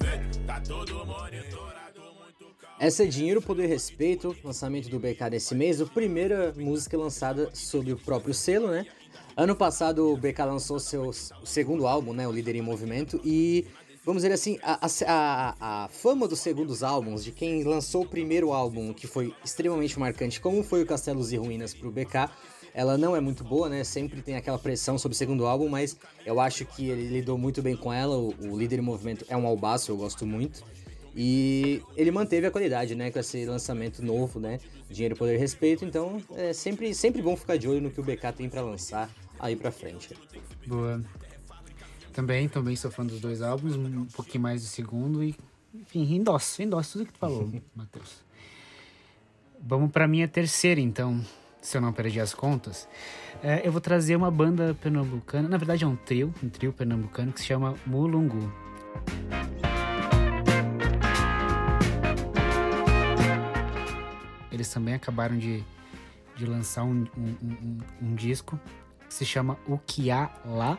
peito. 0.00 0.38
Tá 0.44 0.60
tudo 0.60 1.06
monitorado. 1.06 1.70
Essa 2.80 3.04
é 3.04 3.06
Dinheiro, 3.06 3.42
Poder 3.42 3.64
e 3.64 3.66
Respeito, 3.66 4.34
lançamento 4.42 4.88
do 4.88 4.98
BK 4.98 5.28
desse 5.30 5.54
mês, 5.54 5.82
a 5.82 5.86
primeira 5.86 6.52
música 6.56 6.96
lançada 6.96 7.50
sob 7.52 7.92
o 7.92 7.96
próprio 7.96 8.32
selo, 8.32 8.68
né? 8.68 8.86
Ano 9.36 9.54
passado 9.54 10.10
o 10.10 10.16
BK 10.16 10.38
lançou 10.46 10.80
seu 10.80 11.12
segundo 11.44 11.86
álbum, 11.86 12.14
né? 12.14 12.26
O 12.26 12.32
Líder 12.32 12.56
em 12.56 12.62
Movimento, 12.62 13.20
e 13.22 13.66
vamos 14.04 14.22
dizer 14.22 14.34
assim, 14.34 14.58
a, 14.62 14.86
a- 15.06 15.54
a- 15.60 15.88
fama 15.88 16.26
dos 16.26 16.40
segundos 16.40 16.82
álbuns, 16.82 17.22
de 17.24 17.32
quem 17.32 17.62
lançou 17.64 18.02
o 18.02 18.08
primeiro 18.08 18.52
álbum, 18.52 18.92
que 18.92 19.06
foi 19.06 19.34
extremamente 19.44 19.98
marcante, 19.98 20.40
como 20.40 20.62
foi 20.62 20.82
o 20.82 20.86
Castelos 20.86 21.32
e 21.32 21.36
Ruínas 21.36 21.74
pro 21.74 21.90
BK, 21.90 22.30
ela 22.72 22.96
não 22.96 23.16
é 23.16 23.20
muito 23.20 23.42
boa, 23.42 23.68
né? 23.68 23.82
Sempre 23.82 24.22
tem 24.22 24.36
aquela 24.36 24.58
pressão 24.58 24.96
sobre 24.96 25.14
o 25.14 25.18
segundo 25.18 25.44
álbum, 25.46 25.68
mas 25.68 25.96
eu 26.24 26.38
acho 26.38 26.64
que 26.64 26.88
ele 26.88 27.08
lidou 27.08 27.36
muito 27.36 27.60
bem 27.60 27.74
com 27.76 27.92
ela. 27.92 28.16
O, 28.16 28.32
o 28.48 28.56
Líder 28.56 28.78
em 28.78 28.82
Movimento 28.82 29.24
é 29.28 29.36
um 29.36 29.44
albaço, 29.46 29.90
eu 29.90 29.96
gosto 29.96 30.24
muito. 30.24 30.62
E 31.16 31.82
ele 31.96 32.12
manteve 32.12 32.46
a 32.46 32.50
qualidade, 32.52 32.94
né? 32.94 33.10
Com 33.10 33.18
esse 33.18 33.44
lançamento 33.44 34.00
novo, 34.04 34.38
né? 34.38 34.60
Dinheiro, 34.88 35.16
Poder 35.16 35.34
e 35.34 35.38
Respeito. 35.38 35.84
Então 35.84 36.22
é 36.36 36.52
sempre, 36.52 36.94
sempre 36.94 37.20
bom 37.20 37.36
ficar 37.36 37.56
de 37.56 37.66
olho 37.68 37.80
no 37.80 37.90
que 37.90 38.00
o 38.00 38.04
BK 38.04 38.32
tem 38.36 38.48
pra 38.48 38.62
lançar 38.62 39.10
aí 39.40 39.56
pra 39.56 39.72
frente. 39.72 40.10
Boa. 40.68 41.02
Também, 42.12 42.48
também 42.48 42.74
sou 42.76 42.90
fã 42.90 43.04
dos 43.06 43.20
dois 43.20 43.40
álbuns, 43.42 43.76
um 43.76 44.04
pouquinho 44.06 44.42
mais 44.42 44.62
do 44.62 44.66
segundo 44.68 45.22
e, 45.22 45.34
enfim, 45.74 46.14
endosso, 46.14 46.60
endosso 46.62 46.92
tudo 46.98 47.06
que 47.06 47.12
tu 47.12 47.18
falou, 47.18 47.50
Matheus. 47.74 48.24
Vamos 49.62 49.90
pra 49.92 50.08
minha 50.08 50.26
terceira, 50.26 50.80
então, 50.80 51.20
se 51.60 51.76
eu 51.76 51.80
não 51.80 51.92
perdi 51.92 52.18
as 52.20 52.34
contas. 52.34 52.88
É, 53.42 53.66
eu 53.66 53.70
vou 53.72 53.80
trazer 53.80 54.16
uma 54.16 54.30
banda 54.30 54.76
pernambucana, 54.82 55.48
na 55.48 55.56
verdade 55.56 55.84
é 55.84 55.86
um 55.86 55.96
trio, 55.96 56.34
um 56.42 56.48
trio 56.48 56.72
pernambucano 56.72 57.32
que 57.32 57.40
se 57.40 57.46
chama 57.46 57.74
Mulungu. 57.86 58.50
Eles 64.50 64.68
também 64.72 64.94
acabaram 64.94 65.38
de, 65.38 65.62
de 66.36 66.46
lançar 66.46 66.84
um, 66.84 67.06
um- 67.16 67.36
um- 67.42 67.56
um- 67.62 67.78
um 68.08 68.14
disco 68.14 68.58
que 69.08 69.14
se 69.14 69.24
chama 69.24 69.56
O 69.66 69.78
Que 69.78 70.10
Há 70.10 70.30
Lá. 70.44 70.78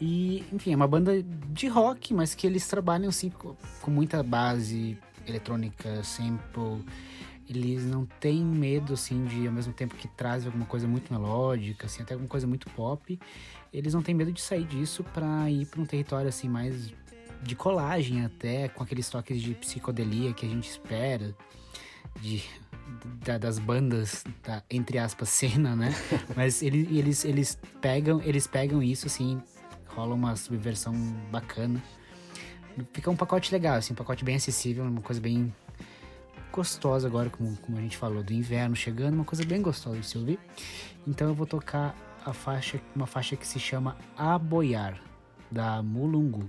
E, 0.00 0.44
enfim, 0.52 0.72
é 0.72 0.76
uma 0.76 0.88
banda 0.88 1.22
de 1.22 1.68
rock, 1.68 2.12
mas 2.12 2.34
que 2.34 2.46
eles 2.46 2.66
trabalham 2.66 3.08
assim 3.08 3.30
com, 3.30 3.54
muita 3.90 4.22
base 4.22 4.98
eletrônica, 5.26 6.02
sample. 6.02 6.84
Eles 7.48 7.84
não 7.84 8.06
têm 8.06 8.42
medo, 8.44 8.94
assim, 8.94 9.24
de, 9.26 9.46
ao 9.46 9.52
mesmo 9.52 9.72
tempo 9.72 9.94
que 9.94 10.08
trazem 10.08 10.46
alguma 10.46 10.64
coisa 10.66 10.88
muito 10.88 11.12
melódica, 11.12 11.86
assim, 11.86 12.02
até 12.02 12.14
alguma 12.14 12.28
coisa 12.28 12.46
muito 12.46 12.68
pop, 12.70 13.18
eles 13.72 13.92
não 13.92 14.02
têm 14.02 14.14
medo 14.14 14.32
de 14.32 14.40
sair 14.40 14.64
disso 14.64 15.04
pra 15.04 15.50
ir 15.50 15.66
pra 15.66 15.80
um 15.80 15.84
território, 15.84 16.28
assim, 16.28 16.48
mais 16.48 16.92
de 17.42 17.54
colagem 17.54 18.24
até, 18.24 18.68
com 18.68 18.82
aqueles 18.82 19.08
toques 19.10 19.42
de 19.42 19.52
psicodelia 19.54 20.32
que 20.32 20.46
a 20.46 20.48
gente 20.48 20.70
espera, 20.70 21.36
de, 22.20 22.42
da- 23.24 23.36
das 23.36 23.58
bandas, 23.58 24.24
da, 24.42 24.62
entre 24.70 24.96
aspas, 24.98 25.28
cena, 25.28 25.76
né? 25.76 25.94
Mas 26.34 26.62
ele- 26.62 26.88
eles, 26.98 27.26
eles, 27.26 27.58
pegam, 27.82 28.22
eles 28.22 28.46
pegam 28.46 28.82
isso, 28.82 29.06
assim, 29.06 29.42
rola 29.94 30.14
uma 30.14 30.36
subversão 30.36 30.94
bacana. 31.30 31.82
Fica 32.92 33.10
um 33.10 33.16
pacote 33.16 33.52
legal, 33.52 33.76
assim, 33.76 33.92
um 33.92 33.96
pacote 33.96 34.24
bem 34.24 34.36
acessível, 34.36 34.84
uma 34.84 35.00
coisa 35.00 35.20
bem 35.20 35.54
gostosa 36.52 37.06
agora, 37.06 37.30
como, 37.30 37.56
como 37.58 37.78
a 37.78 37.80
gente 37.80 37.96
falou, 37.96 38.22
do 38.22 38.32
inverno 38.32 38.74
chegando, 38.74 39.14
uma 39.14 39.24
coisa 39.24 39.44
bem 39.44 39.62
gostosa 39.62 39.98
de 39.98 40.06
se 40.06 40.18
ouvir. 40.18 40.38
Então 41.06 41.28
eu 41.28 41.34
vou 41.34 41.46
tocar 41.46 41.94
a 42.24 42.32
faixa, 42.32 42.80
uma 42.94 43.06
faixa 43.06 43.36
que 43.36 43.46
se 43.46 43.60
chama 43.60 43.96
Aboiar, 44.16 45.00
da 45.50 45.82
Mulungu. 45.82 46.46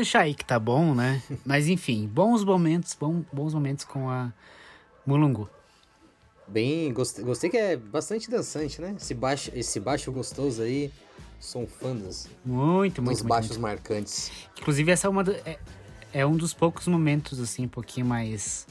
Deixar 0.00 0.20
aí 0.22 0.34
que 0.34 0.44
tá 0.44 0.58
bom, 0.58 0.94
né? 0.94 1.22
Mas 1.44 1.68
enfim, 1.68 2.06
bons 2.06 2.42
momentos, 2.44 2.96
bom, 2.98 3.22
bons 3.32 3.52
momentos 3.54 3.84
com 3.84 4.08
a 4.08 4.32
Mulungu. 5.06 5.48
Bem, 6.48 6.92
gostei, 6.92 7.24
gostei 7.24 7.50
que 7.50 7.56
é 7.56 7.76
bastante 7.76 8.28
dançante, 8.30 8.80
né? 8.80 8.94
Esse 9.00 9.14
baixo, 9.14 9.50
esse 9.54 9.78
baixo 9.78 10.10
gostoso 10.10 10.62
aí. 10.62 10.90
Sou 11.38 11.62
um 11.62 11.66
fã 11.66 11.94
dos, 11.94 12.28
Muito, 12.44 12.96
dos 12.96 13.04
muito, 13.04 13.04
muito, 13.04 13.24
baixos 13.26 13.50
muito. 13.56 13.62
marcantes. 13.62 14.30
Inclusive, 14.58 14.90
essa 14.90 15.06
é 15.06 15.10
uma 15.10 15.24
do- 15.24 15.32
é, 15.32 15.58
é 16.12 16.26
um 16.26 16.36
dos 16.36 16.52
poucos 16.52 16.86
momentos, 16.86 17.40
assim, 17.40 17.64
um 17.64 17.68
pouquinho 17.68 18.04
mais 18.04 18.66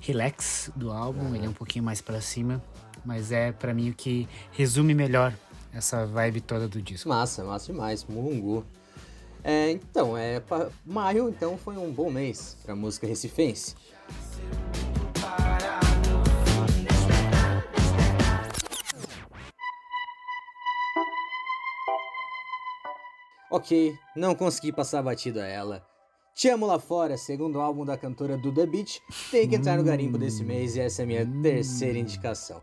relax 0.00 0.70
do 0.76 0.90
álbum. 0.90 1.34
Ele 1.34 1.46
é 1.46 1.48
um 1.48 1.52
pouquinho 1.54 1.84
mais 1.84 2.00
pra 2.02 2.20
cima. 2.20 2.62
Mas 3.04 3.32
é, 3.32 3.52
pra 3.52 3.72
mim, 3.72 3.90
o 3.90 3.94
que 3.94 4.28
resume 4.52 4.92
melhor 4.94 5.32
essa 5.72 6.04
vibe 6.04 6.40
toda 6.42 6.68
do 6.68 6.82
disco. 6.82 7.08
Massa, 7.08 7.42
massa 7.44 7.72
demais, 7.72 8.04
Mulungu. 8.04 8.64
É, 9.44 9.70
então, 9.70 10.16
é, 10.16 10.40
pa- 10.40 10.70
maio 10.86 11.28
então 11.28 11.58
foi 11.58 11.76
um 11.76 11.92
bom 11.92 12.10
mês 12.10 12.56
pra 12.64 12.74
música 12.74 13.06
recifense. 13.06 13.74
Ok, 23.50 23.96
não 24.16 24.34
consegui 24.34 24.72
passar 24.72 25.02
batido 25.02 25.40
a 25.40 25.46
ela. 25.46 25.86
Te 26.34 26.48
Amo 26.48 26.66
Lá 26.66 26.78
Fora, 26.80 27.16
segundo 27.16 27.60
álbum 27.60 27.84
da 27.84 27.96
cantora 27.96 28.36
Duda 28.36 28.66
Beat, 28.66 28.98
tem 29.30 29.48
que 29.48 29.54
entrar 29.54 29.76
no 29.76 29.84
garimpo 29.84 30.18
desse 30.18 30.42
mês 30.42 30.74
e 30.74 30.80
essa 30.80 31.02
é 31.02 31.04
a 31.04 31.06
minha 31.06 31.26
terceira 31.42 31.96
indicação. 31.98 32.60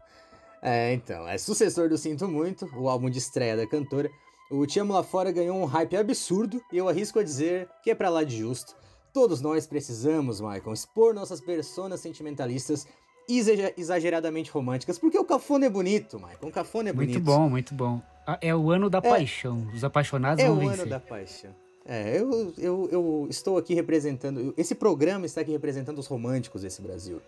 É, 0.62 0.94
então, 0.94 1.28
é 1.28 1.38
sucessor 1.38 1.88
do 1.88 1.98
Sinto 1.98 2.28
Muito, 2.28 2.66
o 2.76 2.90
álbum 2.90 3.10
de 3.10 3.18
estreia 3.20 3.56
da 3.56 3.66
cantora. 3.66 4.10
O 4.52 4.66
Te 4.68 4.80
Amo 4.80 4.94
Lá 4.94 5.02
Fora 5.04 5.32
ganhou 5.32 5.58
um 5.58 5.66
hype 5.66 5.96
absurdo 5.96 6.62
e 6.72 6.78
eu 6.78 6.90
arrisco 6.90 7.18
a 7.20 7.24
dizer 7.24 7.68
que 7.84 7.90
é 7.90 7.96
pra 7.96 8.10
lá 8.10 8.24
de 8.24 8.38
justo. 8.38 8.76
Todos 9.14 9.42
nós 9.42 9.66
precisamos, 9.66 10.40
Michael, 10.42 10.74
expor 10.74 11.14
nossas 11.14 11.40
personas 11.42 12.00
sentimentalistas 12.02 12.86
exa- 13.30 13.74
exageradamente 13.78 14.52
românticas, 14.52 14.98
porque 15.00 15.18
o 15.18 15.26
cafone 15.26 15.66
é 15.66 15.70
bonito, 15.70 16.18
Michael, 16.18 16.38
o 16.44 16.52
cafone 16.52 16.90
é 16.90 16.94
bonito. 16.94 17.14
Muito 17.14 17.26
bom, 17.26 17.50
muito 17.50 17.74
bom. 17.74 18.02
Ah, 18.28 18.38
É 18.42 18.56
o 18.56 18.70
ano 18.72 18.90
da 18.90 19.02
paixão. 19.02 19.68
Os 19.74 19.84
apaixonados 19.84 20.44
É 20.44 20.48
vão 20.48 20.58
o 20.58 20.60
vencer. 20.60 20.80
ano 20.82 20.90
da 20.90 21.00
paixão. 21.00 21.52
É, 21.86 22.20
eu, 22.20 22.54
eu, 22.58 22.90
eu 22.92 23.28
estou 23.30 23.58
aqui 23.58 23.74
representando. 23.74 24.54
Esse 24.56 24.76
programa 24.76 25.26
está 25.26 25.42
aqui 25.42 25.52
representando 25.52 25.98
os 25.98 26.08
românticos 26.08 26.62
desse 26.62 26.82
Brasil. 26.82 27.20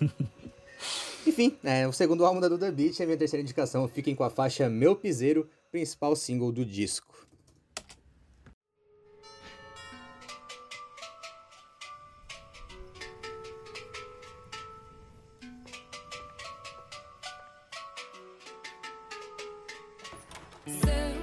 Enfim, 1.26 1.56
é, 1.64 1.86
o 1.88 1.92
segundo 1.92 2.24
álbum 2.26 2.40
da 2.40 2.48
Duda 2.48 2.70
Beat 2.70 3.00
é 3.00 3.04
a 3.04 3.06
minha 3.06 3.16
terceira 3.18 3.42
indicação. 3.42 3.88
Fiquem 3.88 4.14
com 4.14 4.24
a 4.24 4.30
faixa 4.30 4.68
Meu 4.68 4.94
Piseiro, 4.94 5.48
principal 5.74 6.14
single 6.14 6.52
do 6.52 6.64
disco. 6.64 7.26
Seu 20.64 21.13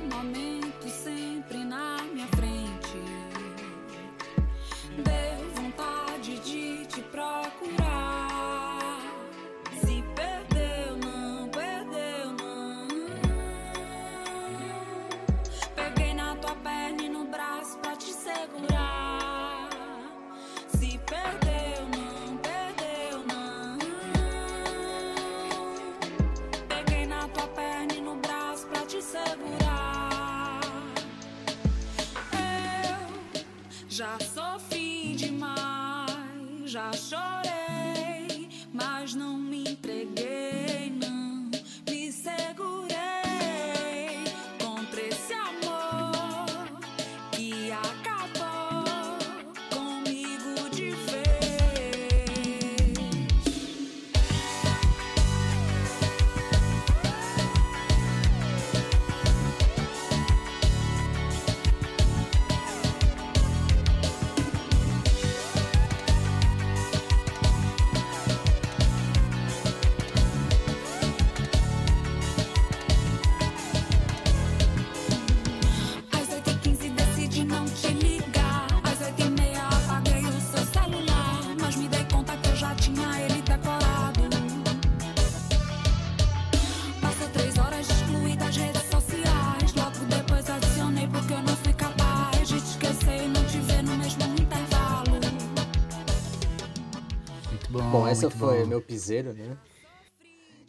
essa 98.11 98.29
foi 98.29 98.59
bom. 98.59 98.63
o 98.65 98.67
meu 98.67 98.81
piseiro, 98.81 99.33
né? 99.33 99.57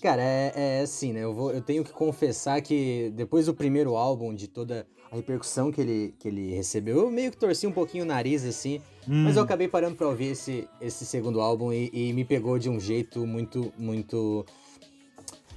Cara, 0.02 0.20
é, 0.20 0.52
é 0.54 0.80
assim, 0.80 1.12
né? 1.12 1.22
Eu, 1.22 1.32
vou, 1.32 1.52
eu 1.52 1.60
tenho 1.60 1.84
que 1.84 1.92
confessar 1.92 2.60
que 2.60 3.12
depois 3.14 3.46
do 3.46 3.54
primeiro 3.54 3.94
álbum, 3.96 4.34
de 4.34 4.48
toda 4.48 4.84
a 5.12 5.14
repercussão 5.14 5.70
que 5.70 5.80
ele, 5.80 6.14
que 6.18 6.26
ele 6.26 6.52
recebeu, 6.54 6.98
eu 6.98 7.10
meio 7.10 7.30
que 7.30 7.36
torci 7.36 7.68
um 7.68 7.72
pouquinho 7.72 8.02
o 8.02 8.06
nariz, 8.06 8.44
assim. 8.44 8.80
Mas 9.06 9.36
eu 9.36 9.42
acabei 9.42 9.68
parando 9.68 9.94
pra 9.94 10.08
ouvir 10.08 10.32
esse, 10.32 10.68
esse 10.80 11.04
segundo 11.04 11.40
álbum 11.40 11.72
e, 11.72 11.90
e 11.92 12.12
me 12.12 12.24
pegou 12.24 12.58
de 12.58 12.68
um 12.68 12.80
jeito 12.80 13.24
muito, 13.26 13.72
muito. 13.78 14.44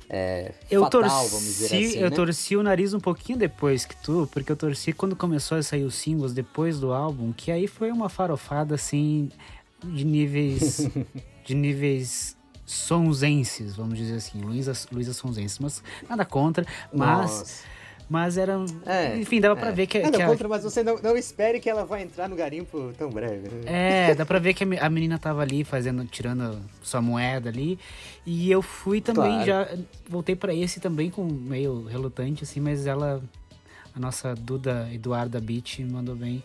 É, 0.08 0.54
Eu 0.70 0.84
fatal, 0.84 1.02
torci, 1.02 1.30
vamos 1.30 1.46
dizer 1.46 1.66
assim. 1.66 1.98
eu 1.98 2.10
né? 2.12 2.16
torci 2.16 2.56
o 2.56 2.62
nariz 2.62 2.94
um 2.94 3.00
pouquinho 3.00 3.40
depois 3.40 3.86
que 3.86 3.96
tu, 4.04 4.30
porque 4.32 4.52
eu 4.52 4.56
torci 4.56 4.94
quando 4.94 5.16
começou 5.16 5.58
a 5.58 5.64
sair 5.64 5.84
os 5.84 5.96
singles 5.96 6.34
depois 6.34 6.80
do 6.80 6.94
álbum, 6.94 7.34
que 7.34 7.50
aí 7.52 7.66
foi 7.66 7.92
uma 7.92 8.10
farofada 8.10 8.76
assim 8.76 9.32
de 9.84 10.06
níveis 10.06 10.88
de 11.46 11.54
níveis 11.56 12.36
sonzenses, 12.66 13.76
vamos 13.76 13.98
dizer 13.98 14.16
assim, 14.16 14.42
Luísa 14.42 14.74
Luísa 14.92 15.14
Sonzenses, 15.14 15.60
mas 15.60 15.84
nada 16.10 16.26
contra, 16.26 16.66
mas 16.92 17.32
Nossa. 17.32 17.64
mas 18.10 18.38
era, 18.38 18.54
É, 18.88 19.16
enfim, 19.20 19.40
dava 19.40 19.56
pra 19.56 19.70
é. 19.70 19.72
ver 19.72 19.86
que, 19.86 20.00
Nada 20.00 20.18
que 20.18 20.24
a- 20.24 20.28
contra, 20.28 20.48
mas 20.48 20.64
você 20.64 20.84
não, 20.84 20.98
não 20.98 21.16
espere 21.16 21.60
que 21.60 21.70
ela 21.70 21.86
vai 21.86 22.02
entrar 22.02 22.28
no 22.28 22.36
garimpo 22.36 22.92
tão 22.98 23.12
breve. 23.12 23.48
né? 23.50 24.10
É, 24.10 24.16
dá 24.16 24.26
pra 24.26 24.40
ver 24.40 24.56
que 24.56 24.64
a 24.64 24.68
me- 24.68 24.80
a 24.80 24.90
menina 24.90 25.20
tava 25.20 25.44
ali 25.44 25.64
fazendo, 25.64 26.04
tirando 26.06 26.60
sua 26.82 27.02
moeda 27.04 27.50
ali. 27.50 27.78
E 28.26 28.50
eu 28.50 28.64
fui 28.64 29.00
também, 29.00 29.44
Claro. 29.44 29.46
já 29.46 29.78
voltei 30.10 30.36
pra 30.36 30.52
esse 30.54 30.80
também 30.80 31.12
com 31.12 31.24
meio 31.24 31.84
relutante, 31.86 32.44
assim, 32.44 32.60
mas 32.60 32.88
ela, 32.88 33.22
a 33.96 34.00
nossa 34.00 34.34
Duda 34.34 34.90
Eduarda 34.92 35.40
Beach 35.40 35.84
mandou 35.84 36.16
bem. 36.16 36.44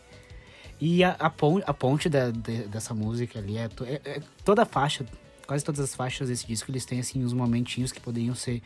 E 0.81 1.05
a, 1.05 1.11
a, 1.19 1.27
a 1.67 1.75
ponte 1.75 2.09
da- 2.09 2.31
de- 2.31 2.67
dessa 2.67 2.95
música 2.95 3.39
ali, 3.39 3.59
é, 3.59 3.69
to- 3.69 3.85
é- 3.85 4.01
é 4.05 4.23
toda 4.45 4.63
a 4.63 4.67
faixa, 4.67 5.05
quase 5.47 5.63
todas 5.65 5.81
as 5.81 5.95
faixas 5.95 6.29
desse 6.29 6.47
disco, 6.47 6.71
eles 6.71 6.87
têm, 6.87 7.01
assim, 7.01 7.23
uns 7.23 7.33
momentinhos 7.35 7.93
que 7.93 8.01
poderiam 8.01 8.35
ser 8.35 8.63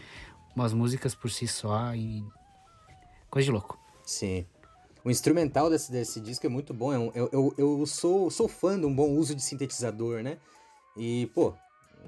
umas 0.55 0.73
músicas 0.73 1.15
por 1.15 1.31
si 1.31 1.49
só 1.49 1.95
e... 1.95 2.23
Coisa 3.29 3.47
de 3.47 3.51
louco. 3.53 3.77
Sim. 4.07 4.47
O 5.05 5.11
instrumental 5.11 5.69
desse, 5.69 5.91
desse 5.91 6.21
disco 6.21 6.47
é 6.47 6.49
muito 6.49 6.73
bom. 6.73 6.93
é 6.93 7.11
Eu, 7.15 7.29
eu, 7.33 7.55
eu 7.59 7.87
sou, 7.87 8.31
sou 8.31 8.47
fã 8.47 8.79
de 8.79 8.87
um 8.87 8.95
bom 8.95 9.11
uso 9.11 9.35
de 9.35 9.43
sintetizador, 9.43 10.23
né? 10.23 10.39
E, 10.97 11.27
pô, 11.35 11.53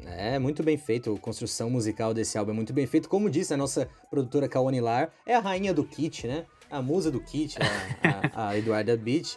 é 0.04 0.38
muito 0.38 0.62
bem 0.62 0.78
feito. 0.78 1.12
A 1.12 1.18
construção 1.18 1.68
musical 1.68 2.14
desse 2.14 2.38
álbum 2.38 2.52
é 2.52 2.54
muito 2.54 2.72
bem 2.72 2.86
feito. 2.86 3.08
Como 3.08 3.28
disse 3.28 3.52
a 3.52 3.56
nossa 3.56 3.88
produtora 4.08 4.48
Kaone 4.48 4.80
Lar, 4.80 5.12
é 5.26 5.34
a 5.34 5.40
rainha 5.40 5.74
do 5.74 5.84
kit, 5.84 6.26
né? 6.28 6.46
A 6.70 6.80
musa 6.80 7.10
do 7.10 7.20
kit, 7.20 7.56
a, 7.60 8.46
a, 8.46 8.48
a 8.50 8.58
Eduarda 8.58 8.96
Beach. 8.96 9.36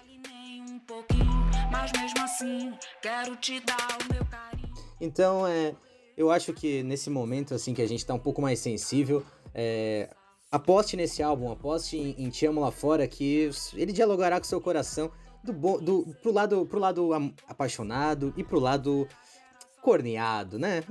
Assim 2.39 2.73
quero 3.02 3.36
te 3.36 3.60
dar 3.60 3.97
o 4.10 4.13
meu 4.13 4.25
carinho. 4.25 4.69
Então, 4.99 5.45
é, 5.45 5.75
eu 6.17 6.32
acho 6.32 6.54
que 6.54 6.84
nesse 6.84 7.10
momento, 7.10 7.54
assim, 7.54 7.73
que 7.73 7.82
a 7.82 7.88
gente 7.88 8.06
tá 8.06 8.13
um 8.13 8.19
pouco 8.19 8.41
mais 8.41 8.60
sensível, 8.60 9.23
é, 9.54 10.10
aposte 10.52 10.95
nesse 10.95 11.21
álbum, 11.21 11.52
aposte 11.52 11.97
em, 11.97 12.15
em 12.17 12.30
Te 12.30 12.45
Amo 12.45 12.62
Lá 12.62 12.71
Fora, 12.71 13.08
que 13.08 13.49
ele 13.73 13.91
dialogará 13.91 14.39
com 14.39 14.45
seu 14.45 14.62
coração 14.62 15.12
do, 15.43 15.54
bo- 15.54 15.80
do, 15.80 16.15
pro, 16.21 16.32
lado, 16.32 16.65
pro 16.65 16.80
lado 16.80 17.10
apaixonado 17.47 18.34
e 18.38 18.43
pro 18.43 18.60
lado 18.60 19.08
corneado, 19.82 20.58
né? 20.60 20.84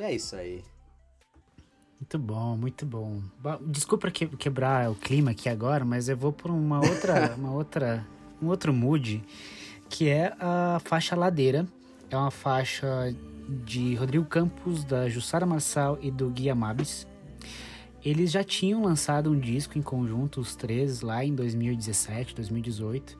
É, 0.00 0.04
é 0.06 0.14
isso 0.14 0.36
aí. 0.36 0.62
Muito 1.98 2.18
bom, 2.18 2.56
muito 2.56 2.84
bom. 2.86 3.20
Desculpa 3.62 4.10
que- 4.10 4.26
quebrar 4.28 4.90
o 4.90 4.94
clima 4.94 5.30
aqui 5.32 5.48
agora, 5.48 5.84
mas 5.84 6.08
eu 6.08 6.16
vou 6.16 6.32
por 6.32 6.50
uma 6.50 6.78
outra, 6.80 7.34
uma 7.38 7.52
outra, 7.52 8.06
um 8.40 8.48
outro 8.48 8.72
mood, 8.72 9.24
que 9.88 10.08
é 10.08 10.34
a 10.38 10.80
faixa 10.84 11.16
Ladeira. 11.16 11.66
É 12.10 12.16
uma 12.16 12.30
faixa 12.30 13.14
de 13.64 13.94
Rodrigo 13.94 14.24
Campos, 14.24 14.84
da 14.84 15.08
Jussara 15.08 15.46
Marçal 15.46 15.98
e 16.00 16.10
do 16.10 16.28
Gui 16.30 16.50
Amabis. 16.50 17.06
Eles 18.04 18.30
já 18.30 18.44
tinham 18.44 18.82
lançado 18.82 19.30
um 19.30 19.38
disco 19.38 19.76
em 19.76 19.82
conjunto, 19.82 20.40
os 20.40 20.54
três, 20.54 21.00
lá 21.00 21.24
em 21.24 21.34
2017, 21.34 22.36
2018, 22.36 23.18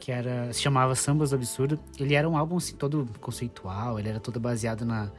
que 0.00 0.10
era, 0.10 0.52
se 0.52 0.60
chamava 0.60 0.94
Sambas 0.96 1.30
do 1.30 1.36
Absurdo. 1.36 1.78
Ele 1.98 2.14
era 2.14 2.28
um 2.28 2.36
álbum 2.36 2.56
assim, 2.56 2.74
todo 2.74 3.08
conceitual, 3.20 3.98
ele 3.98 4.08
era 4.08 4.18
todo 4.18 4.40
baseado 4.40 4.84
na, 4.84 5.12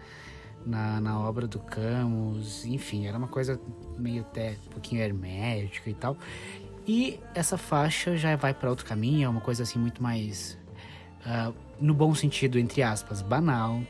na, 0.65 0.99
na 0.99 1.19
obra 1.19 1.47
do 1.47 1.59
Camus, 1.59 2.65
enfim, 2.65 3.05
era 3.05 3.17
uma 3.17 3.27
coisa 3.27 3.59
meio 3.97 4.21
até 4.21 4.57
um 4.67 4.69
pouquinho 4.71 5.01
hermética 5.01 5.89
e 5.89 5.93
tal. 5.93 6.17
E 6.87 7.19
essa 7.33 7.57
faixa 7.57 8.17
já 8.17 8.35
vai 8.35 8.53
para 8.53 8.69
outro 8.69 8.85
caminho, 8.85 9.25
é 9.25 9.29
uma 9.29 9.41
coisa 9.41 9.63
assim 9.63 9.79
muito 9.79 10.01
mais, 10.01 10.57
ah, 11.25 11.51
no 11.79 11.93
bom 11.93 12.13
sentido, 12.13 12.59
entre 12.59 12.81
aspas, 12.83 13.21
banal. 13.21 13.81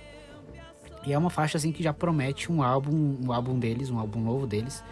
E 1.06 1.14
é 1.14 1.18
uma 1.18 1.30
faixa 1.30 1.58
assim 1.58 1.72
que 1.72 1.82
já 1.82 1.94
promete 1.94 2.52
um 2.52 2.62
álbum, 2.62 3.18
um 3.24 3.32
álbum 3.32 3.58
deles, 3.58 3.90
um 3.90 4.00
álbum 4.00 4.22
novo 4.22 4.46
deles. 4.46 4.84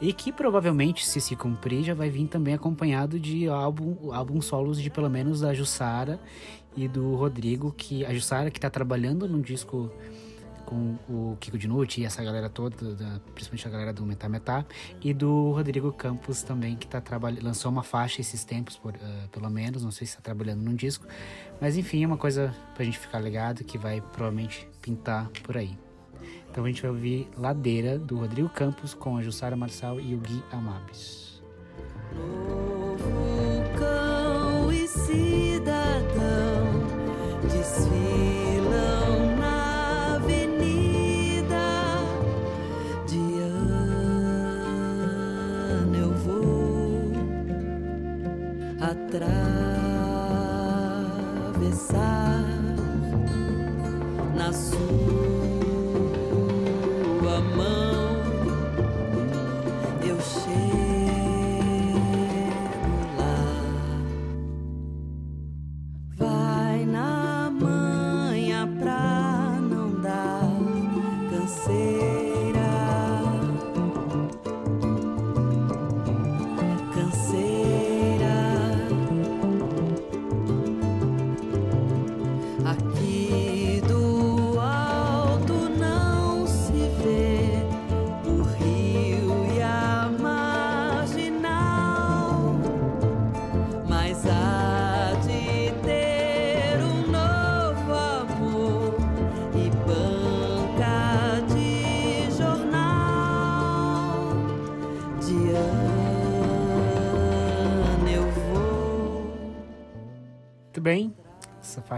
E 0.00 0.12
que 0.12 0.32
provavelmente, 0.32 1.06
se 1.06 1.20
se 1.20 1.36
cumprir, 1.36 1.84
já 1.84 1.94
vai 1.94 2.08
vir 2.08 2.26
também 2.26 2.54
acompanhado 2.54 3.20
de 3.20 3.48
álbum, 3.48 4.12
álbum 4.12 4.40
solos 4.40 4.80
de 4.80 4.88
pelo 4.88 5.10
menos 5.10 5.40
da 5.40 5.52
Jussara 5.52 6.18
e 6.74 6.88
do 6.88 7.14
Rodrigo, 7.16 7.74
que 7.76 8.04
a 8.06 8.14
Jussara 8.14 8.50
que 8.50 8.58
tá 8.58 8.70
trabalhando 8.70 9.28
num 9.28 9.42
disco 9.42 9.92
com 10.70 10.96
o 11.08 11.36
Kiko 11.40 11.58
Dinucci 11.58 12.00
e 12.00 12.04
essa 12.04 12.22
galera 12.22 12.48
toda, 12.48 12.94
da- 12.94 13.20
principalmente 13.34 13.66
a 13.66 13.70
galera 13.70 13.92
do 13.92 14.06
Metá 14.06 14.28
Metá, 14.28 14.64
e 15.02 15.12
do 15.12 15.50
Rodrigo 15.50 15.92
Campos 15.92 16.42
também, 16.44 16.76
que 16.76 16.86
tá 16.86 17.00
trabalhando, 17.00 17.42
lançou 17.44 17.70
uma 17.72 17.82
faixa 17.82 18.20
esses 18.20 18.44
tempos, 18.44 18.76
por, 18.76 18.94
ah, 18.94 19.26
pelo 19.32 19.50
menos, 19.50 19.82
não 19.82 19.90
sei 19.90 20.06
se 20.06 20.16
tá 20.16 20.22
trabalhando 20.22 20.60
num 20.62 20.74
disco, 20.76 21.04
mas 21.60 21.76
enfim, 21.76 22.04
é 22.04 22.06
uma 22.06 22.16
coisa 22.16 22.54
pra 22.76 22.84
gente 22.84 22.98
ficar 22.98 23.18
ligado, 23.18 23.64
que 23.64 23.76
vai 23.76 24.00
provavelmente 24.00 24.68
pintar 24.80 25.28
por 25.42 25.56
aí. 25.56 25.76
Então 26.50 26.64
a 26.64 26.68
gente 26.68 26.82
vai 26.82 26.90
ouvir 26.90 27.28
Ladeira, 27.36 27.98
do 27.98 28.16
Rodrigo 28.18 28.48
Campos, 28.48 28.94
com 28.94 29.16
a 29.16 29.22
Jussara 29.22 29.56
Marçal 29.56 30.00
e 30.00 30.14
o 30.14 30.18
Gui 30.18 30.42
Amabis. 30.52 31.42
Atravessar 49.06 49.30
na 54.34 54.52
sua 54.52 55.09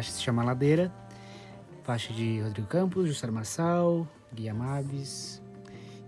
faixa 0.03 0.13
se 0.13 0.23
chama 0.23 0.43
Ladeira, 0.43 0.93
faixa 1.85 2.13
de 2.13 2.41
Rodrigo 2.41 2.67
Campos, 2.67 3.07
Jussara 3.07 3.31
Marçal, 3.31 4.09
Gui 4.35 4.49
Amabis. 4.49 5.41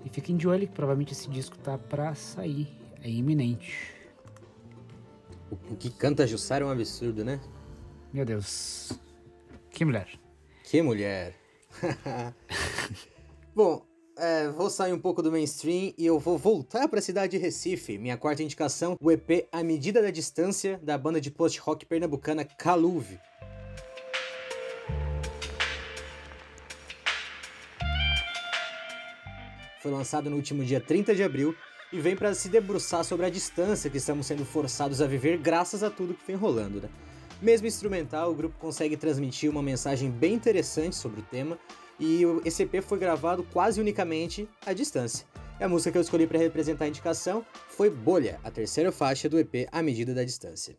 E 0.04 0.08
fiquem 0.08 0.36
de 0.36 0.48
olho 0.48 0.66
que 0.66 0.74
provavelmente 0.74 1.12
esse 1.12 1.30
disco 1.30 1.56
tá 1.58 1.78
pra 1.78 2.12
sair, 2.16 2.68
é 3.00 3.08
iminente. 3.08 3.94
O, 5.48 5.54
o 5.72 5.76
que 5.76 5.90
canta 5.90 6.26
Jussara 6.26 6.64
é 6.64 6.66
um 6.66 6.70
absurdo, 6.70 7.24
né? 7.24 7.40
Meu 8.12 8.24
Deus, 8.24 8.98
que 9.70 9.84
mulher. 9.84 10.08
Que 10.64 10.82
mulher. 10.82 11.36
Bom, 13.54 13.86
é, 14.18 14.48
vou 14.48 14.70
sair 14.70 14.92
um 14.92 14.98
pouco 14.98 15.22
do 15.22 15.30
mainstream 15.30 15.94
e 15.96 16.04
eu 16.04 16.18
vou 16.18 16.36
voltar 16.36 16.88
para 16.88 16.98
a 16.98 17.02
cidade 17.02 17.32
de 17.32 17.38
Recife. 17.38 17.96
Minha 17.96 18.16
quarta 18.16 18.42
indicação, 18.42 18.96
o 19.00 19.10
EP 19.12 19.48
A 19.52 19.62
Medida 19.62 20.02
da 20.02 20.10
Distância, 20.10 20.80
da 20.82 20.98
banda 20.98 21.20
de 21.20 21.30
post-rock 21.30 21.86
pernambucana 21.86 22.44
Caluve. 22.44 23.20
Foi 29.84 29.92
lançado 29.92 30.30
no 30.30 30.36
último 30.36 30.64
dia 30.64 30.80
30 30.80 31.14
de 31.14 31.22
abril 31.22 31.54
e 31.92 32.00
vem 32.00 32.16
para 32.16 32.32
se 32.34 32.48
debruçar 32.48 33.04
sobre 33.04 33.26
a 33.26 33.28
distância 33.28 33.90
que 33.90 33.98
estamos 33.98 34.24
sendo 34.26 34.42
forçados 34.42 35.02
a 35.02 35.06
viver 35.06 35.36
graças 35.36 35.82
a 35.82 35.90
tudo 35.90 36.14
que 36.14 36.26
vem 36.26 36.36
rolando, 36.36 36.80
né? 36.80 36.88
Mesmo 37.42 37.66
instrumental, 37.66 38.30
o 38.30 38.34
grupo 38.34 38.58
consegue 38.58 38.96
transmitir 38.96 39.50
uma 39.50 39.62
mensagem 39.62 40.10
bem 40.10 40.32
interessante 40.32 40.96
sobre 40.96 41.20
o 41.20 41.22
tema 41.24 41.58
e 42.00 42.24
o- 42.24 42.40
EP 42.46 42.80
foi 42.80 42.98
gravado 42.98 43.42
quase 43.52 43.78
unicamente 43.78 44.48
à 44.64 44.72
distância. 44.72 45.26
E 45.60 45.64
a 45.64 45.68
música 45.68 45.92
que 45.92 45.98
eu 45.98 46.02
escolhi 46.02 46.26
para 46.26 46.38
representar 46.38 46.86
a 46.86 46.88
indicação 46.88 47.44
foi 47.68 47.90
Bolha, 47.90 48.40
a 48.42 48.50
terceira 48.50 48.90
faixa 48.90 49.28
do 49.28 49.38
EP 49.38 49.68
A 49.70 49.82
Medida 49.82 50.14
da 50.14 50.24
Distância. 50.24 50.78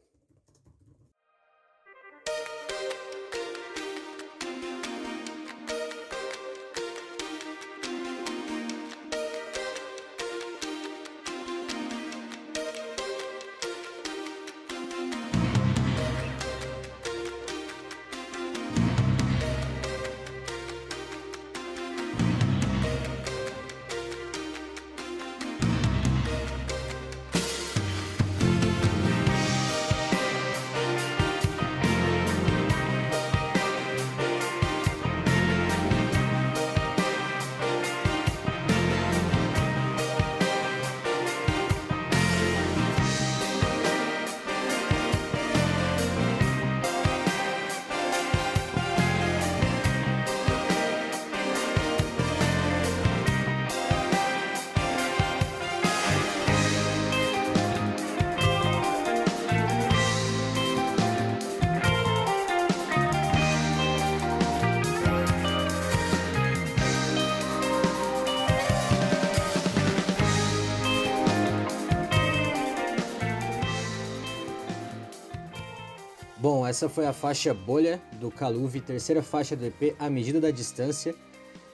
Essa 76.76 76.90
foi 76.90 77.06
a 77.06 77.14
faixa 77.14 77.54
Bolha 77.54 78.02
do 78.20 78.30
Caluve, 78.30 78.82
terceira 78.82 79.24
faixa 79.24 79.56
do 79.56 79.66
EP 79.66 79.96
A 79.98 80.10
Medida 80.10 80.42
da 80.42 80.52
Distância. 80.52 81.16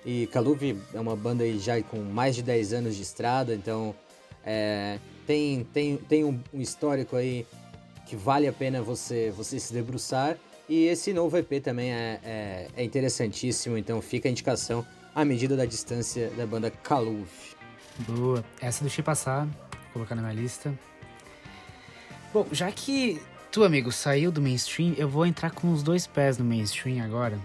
E 0.06 0.28
Caluve 0.28 0.80
é 0.94 1.00
uma 1.00 1.16
banda 1.16 1.44
aí 1.44 1.58
já 1.58 1.82
com 1.82 1.98
mais 2.04 2.36
de 2.36 2.44
10 2.44 2.74
anos 2.74 2.96
de 2.96 3.02
estrada, 3.02 3.56
então 3.56 3.96
é, 4.46 5.00
tem, 5.26 5.64
tem, 5.64 5.98
tem 5.98 6.24
um, 6.24 6.40
histórico 6.54 7.16
aí 7.16 7.48
que 8.06 8.16
vale 8.16 8.48
a 8.48 8.54
pena 8.54 8.80
você, 8.84 9.34
você 9.36 9.60
se 9.60 9.74
debruçar. 9.74 10.38
E 10.70 10.86
esse 10.86 11.12
novo 11.14 11.36
EP 11.36 11.64
também 11.64 11.92
é, 11.92 12.20
é, 12.24 12.68
é 12.78 12.84
interessantíssimo, 12.84 13.80
então 13.80 14.00
fica 14.04 14.30
a 14.30 14.32
indicação 14.32 14.86
A 15.16 15.26
Medida 15.26 15.58
da 15.58 15.66
Distância 15.66 16.30
da 16.38 16.46
banda 16.46 16.70
Caluve. 16.70 17.56
Boa. 18.08 18.46
Essa 18.62 18.84
deixei 18.84 19.04
passar, 19.04 19.46
vou 19.46 19.94
colocar 19.94 20.14
na 20.14 20.22
minha 20.22 20.36
lista. 20.36 20.72
Bom, 22.32 22.46
já 22.52 22.72
que 22.72 23.20
tu, 23.52 23.64
amigo, 23.64 23.92
saiu 23.92 24.32
do 24.32 24.42
mainstream, 24.42 24.94
eu 24.98 25.08
vou 25.10 25.26
entrar 25.26 25.52
com 25.52 25.72
os 25.72 25.84
dois 25.84 26.08
pés 26.08 26.38
no 26.38 26.46
mainstream 26.46 27.04
agora. 27.04 27.38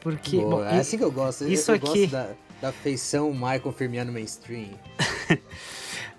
Porque. 0.00 0.36
Boa, 0.36 0.56
bom, 0.56 0.64
é 0.64 0.78
assim 0.78 0.98
que 0.98 1.04
eu 1.04 1.10
gosto. 1.10 1.44
Eu- 1.44 1.52
Isso 1.52 1.70
eu, 1.70 1.76
aqui. 1.76 1.86
gosto 1.86 2.10
da, 2.10 2.30
da 2.60 2.72
feição 2.72 3.32
Michael 3.32 3.72
Firmiano 3.72 4.12
mainstream. 4.12 4.68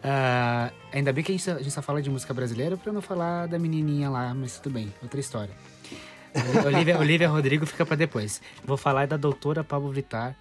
Ah, 0.07 0.71
ainda 0.93 1.11
bem 1.11 1.23
que 1.23 1.31
a 1.31 1.35
gente, 1.35 1.49
a 1.49 1.57
gente 1.57 1.71
só 1.71 1.81
fala 1.81 1.99
de 1.99 2.11
música 2.11 2.31
brasileira 2.31 2.77
pra 2.77 2.93
não 2.93 3.01
falar 3.01 3.47
da 3.47 3.57
menininha 3.57 4.07
lá, 4.07 4.35
mas 4.35 4.59
tudo 4.59 4.73
bem, 4.73 4.93
outra 5.01 5.19
história. 5.19 5.49
Olivia, 6.63 6.99
Olivia 6.99 7.27
Rodrigo 7.27 7.65
fica 7.65 7.83
pra 7.83 7.95
depois. 7.95 8.39
Vou 8.63 8.77
falar 8.77 9.07
da 9.07 9.17
doutora 9.17 9.63
Pablo 9.63 9.91
Vittar, 9.91 10.35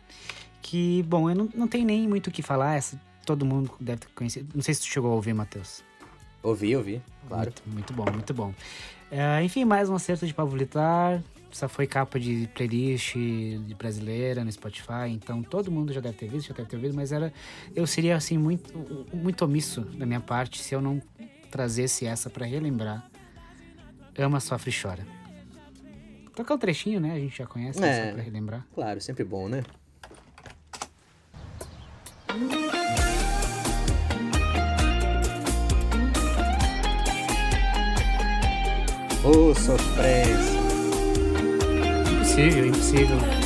que, 0.61 1.03
bom, 1.05 1.31
eu 1.31 1.35
não, 1.35 1.49
não 1.55 1.67
tenho 1.67 1.87
nem 1.87 2.07
muito 2.07 2.27
o 2.27 2.31
que 2.31 2.43
falar, 2.43 2.75
essa 2.77 3.01
todo 3.25 3.47
mundo 3.47 3.71
deve 3.81 4.01
ter 4.01 4.09
conhecido. 4.15 4.51
Não 4.55 4.61
sei 4.63 4.75
se 4.75 4.83
tu 4.83 4.87
chegou 4.89 5.13
a 5.13 5.15
ouvir, 5.15 5.33
Matheus. 5.33 5.83
Ouvi, 6.45 6.77
ouvi, 6.77 7.03
claro. 7.27 7.53
Muito, 7.67 7.71
muito 7.75 7.93
bom, 7.95 8.05
muito 8.13 8.35
bom. 8.35 8.55
Ah, 9.11 9.43
enfim, 9.43 9.65
mais 9.65 9.89
um 9.89 9.95
acerto 9.95 10.27
de 10.27 10.35
Pablo 10.35 10.57
Vittar. 10.59 11.23
Essa 11.51 11.69
foi 11.69 11.87
capa 11.87 12.21
de 12.21 12.49
playlist 12.55 13.15
de 13.15 13.75
brasileira 13.79 14.45
no 14.45 14.53
Spotify, 14.53 15.09
então 15.09 15.43
todo 15.43 15.71
mundo 15.71 15.93
já 15.93 16.01
deve 16.01 16.19
ter 16.19 16.29
visto, 16.29 16.49
já 16.49 16.55
deve 16.55 16.69
ter 16.69 16.77
ouvido, 16.77 16.95
mas 16.95 17.13
era 17.13 17.33
eu 17.75 17.87
seria 17.87 18.17
assim 18.17 18.37
muito 18.37 18.77
muito 19.13 19.45
omisso 19.45 19.83
da 19.83 20.05
minha 20.05 20.21
parte 20.21 20.61
se 20.61 20.75
eu 20.75 20.83
não 20.83 21.01
trazesse 21.51 22.05
essa 22.07 22.29
pra 22.29 22.45
relembrar. 22.45 23.09
Ama, 24.19 24.39
sofre 24.41 24.71
e 24.71 24.75
chora. 24.83 25.07
Tocar 26.35 26.55
um 26.55 26.59
trechinho, 26.59 27.01
né? 27.01 27.13
A 27.13 27.19
gente 27.19 27.39
já 27.39 27.47
conhece, 27.47 27.83
É. 27.83 28.07
só 28.09 28.13
pra 28.15 28.23
relembrar. 28.23 28.67
Claro, 28.75 29.01
sempre 29.01 29.25
bom, 29.25 29.49
né? 29.49 29.63
Ô, 39.25 39.55
sofrência. 39.55 40.61
Impossível, 42.13 42.67
impossível. 42.67 43.44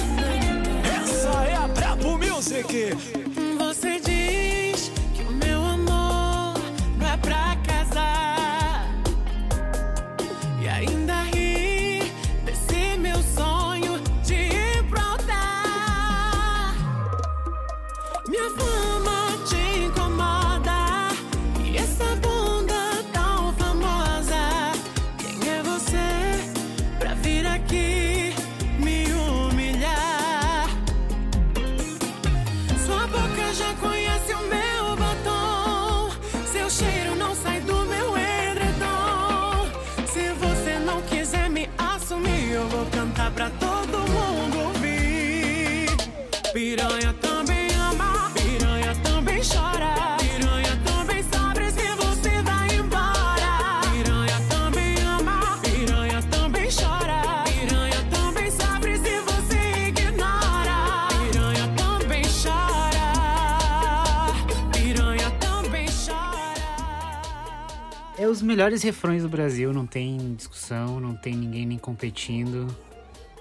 É 68.28 68.30
os 68.30 68.42
melhores 68.42 68.82
refrões 68.82 69.22
do 69.22 69.28
Brasil, 69.28 69.72
não 69.72 69.86
tem 69.86 70.34
discussão, 70.34 71.00
não 71.00 71.14
tem 71.16 71.34
ninguém 71.34 71.64
nem 71.64 71.78
competindo. 71.78 72.66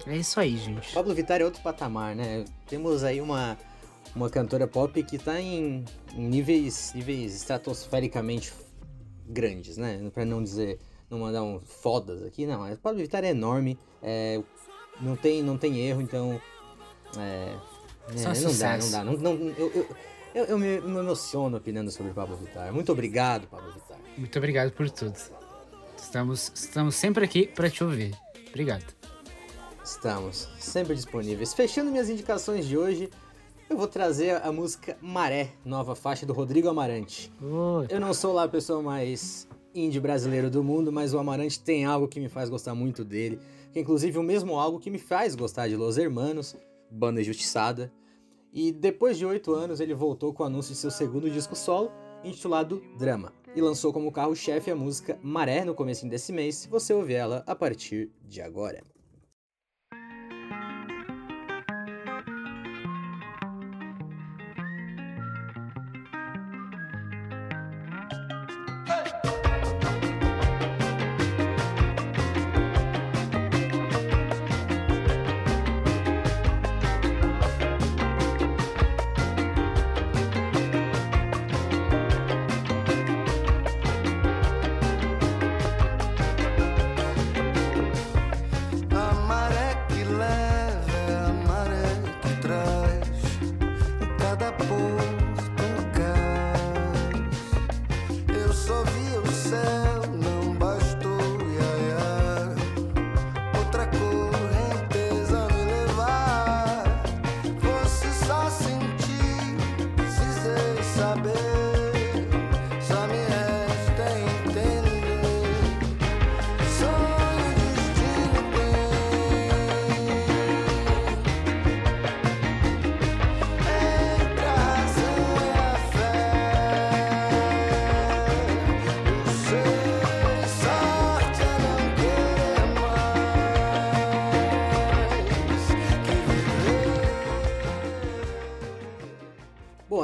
É 0.06 0.15
isso 0.15 0.39
aí, 0.39 0.56
gente. 0.56 0.93
Pablo 0.93 1.13
Vittar 1.13 1.41
é 1.41 1.43
outro 1.43 1.62
patamar, 1.62 2.15
né? 2.15 2.45
Temos 2.67 3.04
aí 3.04 3.19
uma, 3.19 3.58
uma 4.15 4.30
cantora 4.30 4.65
pop 4.65 5.04
que 5.04 5.17
tá 5.17 5.41
em, 5.41 5.84
em 6.15 6.26
níveis, 6.26 6.93
níveis 6.95 7.36
estratosfericamente 7.36 8.54
grandes, 9.28 9.76
né? 9.76 10.10
Pra 10.13 10.23
não 10.23 10.41
dizer, 10.41 10.80
não 11.10 11.19
mandar 11.19 11.43
um 11.43 11.60
fodas 11.60 12.23
aqui, 12.23 12.45
não. 12.45 12.60
Mas 12.62 12.80
Pablo 12.80 13.02
Vittar 13.02 13.26
é 13.26 13.32
enorme, 13.32 13.78
é, 14.02 14.41
não, 15.02 15.17
tem, 15.17 15.43
não 15.43 15.58
tem 15.58 15.80
erro, 15.80 16.02
então. 16.02 16.39
É, 17.17 17.54
é, 18.15 18.39
não 18.41 18.58
dá, 18.58 18.78
não 18.78 18.89
dá. 18.89 19.04
Não, 19.04 19.17
não- 19.17 19.50
eu, 19.58 19.69
eu, 19.76 19.88
eu, 20.34 20.45
eu 20.45 20.58
me, 20.58 20.80
me 20.80 21.00
emociono 21.00 21.58
opinando 21.58 21.91
sobre 21.91 22.13
Pablo 22.13 22.38
Vittar. 22.38 22.71
Muito 22.71 22.89
obrigado, 22.89 23.47
Pablo 23.47 23.69
Vittar. 23.73 23.87
Muito 24.18 24.38
obrigado 24.38 24.72
por 24.72 24.90
tudo. 24.90 25.16
Estamos, 25.96 26.52
estamos 26.56 26.96
sempre 26.96 27.24
aqui 27.24 27.48
pra 27.48 27.70
te 27.70 27.84
ouvir. 27.84 28.16
Obrigado. 28.50 28.86
Estamos 29.84 30.50
sempre 30.60 30.96
disponíveis. 30.96 31.54
Fechando 31.54 31.92
minhas 31.92 32.10
indicações 32.10 32.66
de 32.66 32.78
hoje, 32.78 33.10
eu 33.70 33.78
vou 33.78 33.88
trazer 33.88 34.42
a 34.44 34.52
música 34.52 34.98
Maré, 35.02 35.52
nova 35.64 35.96
faixa 35.96 36.26
do 36.26 36.34
Rodrigo 36.34 36.68
Amarante. 36.68 37.32
Eu 37.90 38.00
não 38.00 38.14
sou 38.14 38.34
lá 38.34 38.44
a 38.44 38.48
pessoa 38.50 38.82
mais 38.82 39.48
indie 39.76 40.00
brasileiro 40.00 40.50
do 40.50 40.64
mundo, 40.64 40.92
mas 40.92 41.14
o 41.14 41.20
Amarante 41.20 41.60
tem 41.60 41.86
algo 41.86 42.08
que 42.08 42.20
me 42.20 42.28
faz 42.28 42.50
gostar 42.50 42.74
muito 42.74 43.06
dele, 43.06 43.40
que 43.72 43.78
é 43.78 43.82
inclusive 43.82 44.18
o 44.18 44.24
mesmo 44.24 44.60
algo 44.60 44.80
que 44.80 44.90
me 44.90 44.98
faz 44.98 45.36
gostar 45.36 45.68
de 45.68 45.76
Los 45.76 45.98
Hermanos, 45.98 46.56
banda 46.90 47.22
injustiçada. 47.22 47.92
E 48.52 48.72
depois 48.72 49.18
de 49.18 49.26
oito 49.26 49.54
anos, 49.54 49.80
ele 49.80 49.94
voltou 49.94 50.34
com 50.34 50.42
o 50.42 50.46
anúncio 50.48 50.74
de 50.74 50.80
seu 50.80 50.90
segundo 50.90 51.30
disco 51.30 51.56
solo, 51.56 51.92
intitulado 52.24 52.82
Drama, 52.98 53.34
e 53.56 53.62
lançou 53.62 53.94
como 53.94 54.12
carro-chefe 54.12 54.72
a 54.72 54.76
música 54.76 55.18
Maré 55.22 55.64
no 55.64 55.74
começo 55.74 56.08
desse 56.08 56.32
mês. 56.32 56.68
Você 56.70 56.94
ouve 56.94 57.14
ela 57.14 57.44
a 57.48 57.56
partir 57.56 58.10
de 58.28 58.42
agora. 58.42 58.84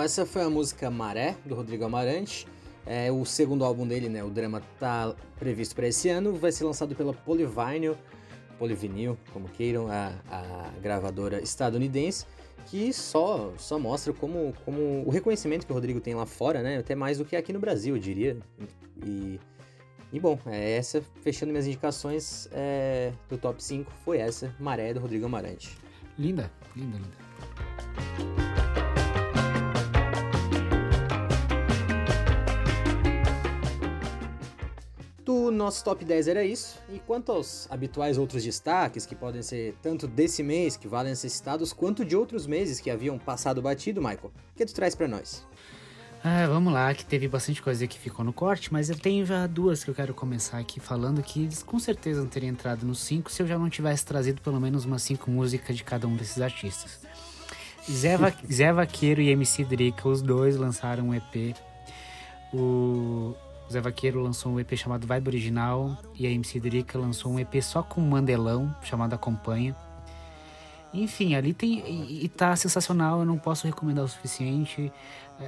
Essa 0.04 0.26
foi 0.26 0.42
a 0.42 0.50
música 0.50 0.92
Maré, 0.92 1.38
do 1.46 1.56
Rodrigo 1.56 1.86
Amarante. 1.86 2.46
É 2.86 3.10
o 3.10 3.24
segundo 3.24 3.64
álbum 3.64 3.88
dele, 3.88 4.10
né? 4.10 4.22
O 4.22 4.30
drama 4.30 4.62
tá 4.78 5.16
previsto 5.40 5.74
para 5.74 5.88
esse 5.88 6.10
ano. 6.10 6.34
Vai 6.34 6.52
ser 6.52 6.66
lançado 6.66 6.94
pela 6.94 7.14
Polyvinyl. 7.14 7.96
Polyvinyl, 8.60 9.18
como 9.32 9.48
queiram, 9.48 9.88
a, 9.90 10.14
a 10.30 10.70
gravadora 10.82 11.42
estadunidense, 11.42 12.26
que 12.66 12.92
só, 12.92 13.54
só 13.58 13.80
mostra 13.80 14.12
como, 14.12 14.54
como 14.66 15.04
o 15.06 15.10
reconhecimento 15.10 15.66
que 15.66 15.72
o 15.72 15.76
Rodrigo 15.76 16.02
tem 16.02 16.14
lá 16.14 16.26
fora, 16.26 16.62
né? 16.62 16.78
Até 16.78 16.96
mais 16.96 17.18
do 17.18 17.26
que 17.26 17.36
aqui 17.38 17.54
no 17.54 17.60
Brasil, 17.60 17.96
eu 17.96 18.02
diria. 18.02 18.38
E, 19.06 19.40
e 20.12 20.20
bom, 20.20 20.38
é 20.46 20.76
essa, 20.76 21.02
fechando 21.22 21.52
minhas 21.54 21.66
indicações 21.66 22.50
é, 22.52 23.14
do 23.30 23.38
top 23.38 23.64
5, 23.64 23.90
foi 24.04 24.18
essa, 24.18 24.54
Maré, 24.60 24.94
do 24.94 25.00
Rodrigo 25.00 25.26
Amarante. 25.26 25.78
Linda, 26.18 26.52
linda, 26.76 26.98
linda. 26.98 28.53
Nosso 35.54 35.84
top 35.84 36.04
10 36.04 36.28
era 36.28 36.44
isso. 36.44 36.80
E 36.92 37.00
quanto 37.00 37.32
aos 37.32 37.68
habituais 37.70 38.18
outros 38.18 38.44
destaques, 38.44 39.06
que 39.06 39.16
podem 39.16 39.42
ser 39.42 39.76
tanto 39.82 40.08
desse 40.08 40.44
mês, 40.44 40.76
que 40.76 40.88
valem 40.88 41.16
ser 41.16 41.30
citados, 41.30 41.72
quanto 41.72 42.04
de 42.04 42.16
outros 42.16 42.46
meses 42.48 42.80
que 42.80 42.90
haviam 42.90 43.18
passado 43.18 43.62
batido, 43.62 44.02
Michael, 44.02 44.32
o 44.54 44.58
que 44.58 44.66
tu 44.66 44.74
traz 44.74 44.96
pra 44.96 45.08
nós? 45.08 45.46
Ah, 46.26 46.48
vamos 46.48 46.72
lá, 46.72 46.94
que 46.94 47.04
teve 47.04 47.28
bastante 47.28 47.62
coisa 47.62 47.86
que 47.86 48.00
ficou 48.00 48.24
no 48.24 48.32
corte, 48.32 48.72
mas 48.72 48.90
eu 48.90 48.98
tenho 48.98 49.26
já 49.26 49.46
duas 49.46 49.84
que 49.84 49.90
eu 49.90 49.94
quero 49.94 50.14
começar 50.14 50.58
aqui 50.58 50.80
falando 50.80 51.22
que 51.22 51.44
eles 51.44 51.62
com 51.62 51.78
certeza 51.78 52.22
não 52.22 52.30
teriam 52.30 52.52
entrado 52.52 52.86
nos 52.86 53.00
cinco 53.00 53.30
se 53.30 53.44
eu 53.44 53.48
já 53.48 53.60
não 53.60 53.70
tivesse 53.70 54.06
trazido 54.06 54.42
pelo 54.42 54.58
menos 54.58 54.86
umas 54.86 55.04
cinco 55.04 55.30
músicas 55.30 55.76
de 55.76 55.84
cada 55.84 56.08
um 56.08 56.16
desses 56.16 56.42
artistas. 56.42 57.02
Zé, 57.92 58.16
Va 58.16 58.34
Zé 58.50 58.72
Vaqueiro 58.72 59.20
e 59.20 59.32
MC 59.32 59.66
Drica, 59.66 60.08
os 60.08 60.22
dois 60.22 60.56
lançaram 60.56 61.10
um 61.10 61.14
EP. 61.14 61.58
O 62.54 63.36
Zé 63.74 63.82
Vaqueiro 63.82 64.22
lançou 64.22 64.52
um 64.52 64.60
EP 64.60 64.76
chamado 64.76 65.08
Vibe 65.08 65.30
Original 65.30 65.98
e 66.14 66.28
a 66.28 66.30
MC 66.30 66.60
Drica 66.60 66.98
lançou 67.00 67.32
um 67.32 67.40
EP 67.40 67.56
só 67.62 67.82
com 67.82 68.00
Mandelão, 68.02 68.74
chamado 68.84 69.14
Acompanha. 69.14 69.76
Enfim, 70.94 71.34
ali 71.34 71.56
tem. 71.56 71.80
E, 71.80 72.26
e 72.26 72.30
tá 72.30 72.56
sensacional, 72.56 73.22
eu 73.22 73.26
não 73.26 73.40
posso 73.40 73.66
recomendar 73.66 74.06
o 74.06 74.08
suficiente. 74.08 74.92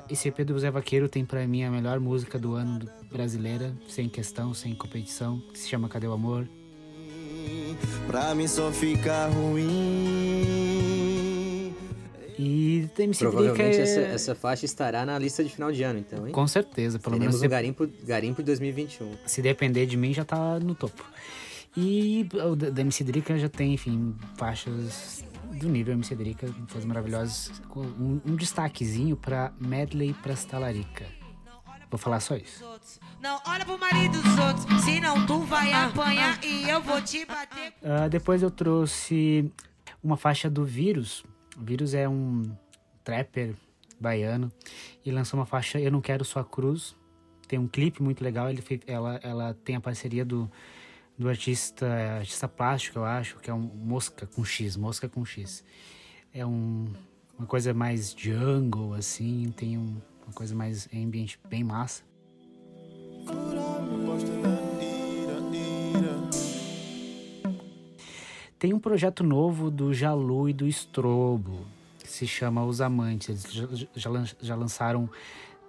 Esse 0.10 0.30
EP 0.30 0.40
do 0.40 0.58
Zé 0.58 0.72
Vaqueiro 0.72 1.08
tem 1.08 1.24
pra 1.24 1.46
mim 1.48 1.64
a 1.64 1.70
melhor 1.70 2.00
música 2.00 2.40
do 2.40 2.56
ano 2.56 2.90
brasileira, 3.12 3.72
sem 3.88 4.10
questão, 4.10 4.56
sem 4.56 4.74
competição, 4.74 5.40
que 5.54 5.60
se 5.60 5.70
chama 5.70 5.88
Cadê 5.88 6.08
o 6.08 6.14
Amor? 6.14 6.50
Pra 8.08 8.34
mim 8.34 8.48
só 8.48 8.72
fica 8.72 9.28
ruim. 9.28 10.25
E 12.38 12.90
da 12.98 13.04
MC 13.04 13.26
Drica 13.26 13.38
Provavelmente 13.42 13.78
é... 13.78 13.82
essa, 13.82 14.00
essa 14.02 14.36
faixa 14.36 14.66
estará 14.66 15.06
na 15.06 15.18
lista 15.18 15.44
de 15.44 15.50
final 15.50 15.72
de 15.72 15.84
ano, 15.84 16.00
então, 16.00 16.26
hein? 16.28 16.34
Com 16.34 16.46
certeza, 16.48 17.00
pelo 17.00 17.16
Teremos 17.16 17.36
menos 17.36 17.40
um 17.40 17.42
de- 17.42 17.48
garimpo, 17.48 17.90
garimpo 18.04 18.42
de 18.42 18.46
2021. 18.48 19.12
se 19.26 19.42
depender 19.42 19.86
de 19.86 19.96
mim, 19.98 20.14
já 20.14 20.26
tá 20.26 20.60
no 20.60 20.76
topo. 20.76 21.04
E 21.78 22.28
o 22.34 22.56
da 22.56 22.82
MC 22.82 23.04
Drica 23.04 23.38
já 23.38 23.50
tem, 23.50 23.74
enfim, 23.74 24.16
faixas 24.38 25.24
do 25.60 25.68
nível 25.70 25.94
MC 25.94 26.16
Drica, 26.16 26.48
faixas 26.68 26.86
maravilhosas. 26.86 27.52
com 27.70 27.82
Um, 27.82 28.22
um 28.26 28.36
destaquezinho 28.36 29.16
pra 29.18 29.52
Medley 29.60 30.14
pra 30.22 30.34
Stalarica. 30.34 31.06
Vou 31.92 31.98
falar 32.00 32.20
só 32.20 32.36
isso. 32.36 32.64
Não 33.22 33.40
olha 33.48 33.64
pro 33.66 33.78
marido 33.78 34.22
dos 34.22 34.38
outros, 34.38 34.84
senão 34.84 35.26
tu 35.26 35.40
vai 35.42 35.72
apanhar 35.72 36.44
e 36.44 36.70
eu 36.70 36.82
vou 36.82 37.02
te 37.02 37.26
bater. 37.26 37.74
Ah, 37.84 38.08
depois 38.08 38.42
eu 38.42 38.52
trouxe 38.52 39.50
uma 40.04 40.18
faixa 40.18 40.50
do 40.50 40.66
Vírus. 40.66 41.24
O 41.58 41.64
Vírus 41.64 41.94
é 41.94 42.08
um 42.08 42.44
trapper 43.04 43.56
baiano 44.00 44.52
e 45.06 45.12
lançou 45.12 45.40
uma 45.40 45.46
faixa 45.46 45.80
Eu 45.80 45.92
Não 45.92 46.02
Quero 46.02 46.26
Sua 46.26 46.44
Cruz. 46.44 46.96
Tem 47.48 47.58
um 47.60 47.68
clipe 47.68 48.02
muito 48.02 48.24
legal. 48.24 48.50
Ele 48.50 48.62
ela, 48.88 49.20
ela 49.24 49.54
tem 49.64 49.76
a 49.76 49.82
parceria 49.82 50.26
do, 50.26 50.50
do 51.18 51.30
artista, 51.30 51.88
artista 52.18 52.48
plástico, 52.48 53.00
eu 53.00 53.06
acho, 53.06 53.38
que 53.38 53.50
é 53.50 53.54
um 53.54 53.60
Mosca 53.62 54.26
com 54.28 54.44
X, 54.44 54.76
Mosca 54.76 55.08
com 55.08 55.24
X. 55.24 55.64
É 56.34 56.46
um, 56.46 56.92
uma 57.38 57.48
coisa 57.48 57.74
mais 57.74 58.14
jungle, 58.18 58.94
assim, 58.94 59.54
tem 59.56 59.78
um- 59.78 60.02
uma 60.26 60.34
coisa 60.34 60.56
mais 60.56 60.90
ambiente 60.94 61.40
bem 61.48 61.64
massa. 61.64 62.04
Tem 68.58 68.74
um 68.74 68.80
projeto 68.80 69.24
novo 69.24 69.70
do 69.70 69.94
Jalu 69.94 70.50
e 70.50 70.54
do 70.54 70.66
Strobo, 70.68 71.66
que 72.00 72.08
se 72.08 72.26
chama 72.26 72.64
Os 72.66 72.80
Amantes. 72.82 73.30
Eles 73.30 73.54
já, 73.54 73.88
já 73.96 74.10
lan- 74.10 74.26
já 74.42 74.56
lançaram 74.56 75.10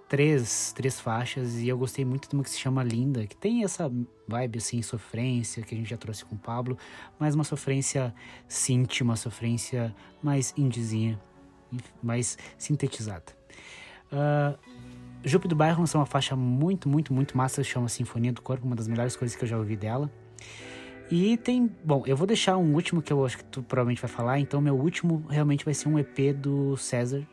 três, 0.07 0.71
três 0.73 0.99
faixas 0.99 1.59
e 1.59 1.67
eu 1.67 1.77
gostei 1.77 2.05
muito 2.05 2.29
de 2.29 2.33
uma 2.33 2.43
que 2.43 2.49
se 2.49 2.57
chama 2.57 2.81
Linda, 2.83 3.27
que 3.27 3.35
tem 3.35 3.63
essa 3.63 3.91
vibe 4.27 4.57
assim, 4.57 4.81
sofrência, 4.81 5.61
que 5.63 5.75
a 5.75 5.77
gente 5.77 5.89
já 5.89 5.97
trouxe 5.97 6.23
com 6.23 6.35
o 6.35 6.37
Pablo, 6.37 6.77
mas 7.19 7.35
uma 7.35 7.43
sofrência 7.43 8.15
synth, 8.47 9.01
uma 9.01 9.17
sofrência 9.17 9.93
mais 10.23 10.53
indizinha, 10.57 11.19
mais 12.01 12.37
sintetizada. 12.57 13.35
Jupe 15.25 15.49
do 15.49 15.55
Bairro 15.57 15.81
lançou 15.81 15.99
uma 15.99 16.07
faixa 16.07 16.37
muito, 16.37 16.87
muito, 16.87 17.13
muito 17.13 17.35
massa, 17.35 17.61
chama 17.61 17.89
Sinfonia 17.89 18.31
do 18.31 18.41
Corpo, 18.41 18.65
uma 18.65 18.77
das 18.77 18.87
melhores 18.87 19.17
coisas 19.17 19.35
que 19.35 19.43
eu 19.43 19.47
já 19.47 19.57
ouvi 19.57 19.75
dela. 19.75 20.09
E 21.09 21.37
tem. 21.37 21.71
Bom, 21.83 22.03
eu 22.05 22.17
vou 22.17 22.27
deixar 22.27 22.57
um 22.57 22.73
último 22.73 23.01
que 23.01 23.13
eu 23.13 23.25
acho 23.25 23.37
que 23.37 23.45
tu 23.45 23.63
provavelmente 23.63 24.01
vai 24.01 24.09
falar. 24.09 24.39
Então, 24.39 24.59
meu 24.59 24.75
último 24.75 25.25
realmente 25.29 25.63
vai 25.63 25.73
ser 25.73 25.87
um 25.87 25.97
EP 25.97 26.35
do 26.35 26.75
César. 26.75 27.25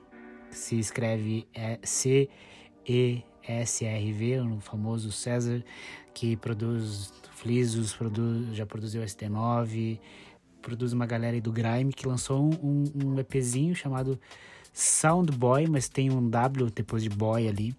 Que 0.48 0.56
se 0.56 0.78
escreve 0.78 1.48
é, 1.52 1.80
C-E-S-R-V, 1.82 2.30
o 4.40 4.60
famoso 4.60 5.10
César, 5.10 5.64
que 6.12 6.36
produz 6.36 7.12
Flisos, 7.32 7.92
produz, 7.92 8.54
já 8.54 8.64
produziu 8.64 9.02
ST9, 9.02 9.98
produz 10.62 10.92
uma 10.92 11.04
galera 11.04 11.34
aí 11.34 11.40
do 11.40 11.50
Grime, 11.50 11.92
que 11.92 12.06
lançou 12.06 12.40
um, 12.40 12.84
um 12.94 13.18
EPzinho 13.18 13.74
chamado 13.74 14.20
Sound 14.72 15.36
Boy, 15.36 15.66
mas 15.66 15.88
tem 15.88 16.10
um 16.10 16.30
W 16.30 16.70
depois 16.70 17.02
de 17.02 17.10
boy 17.10 17.48
ali 17.48 17.74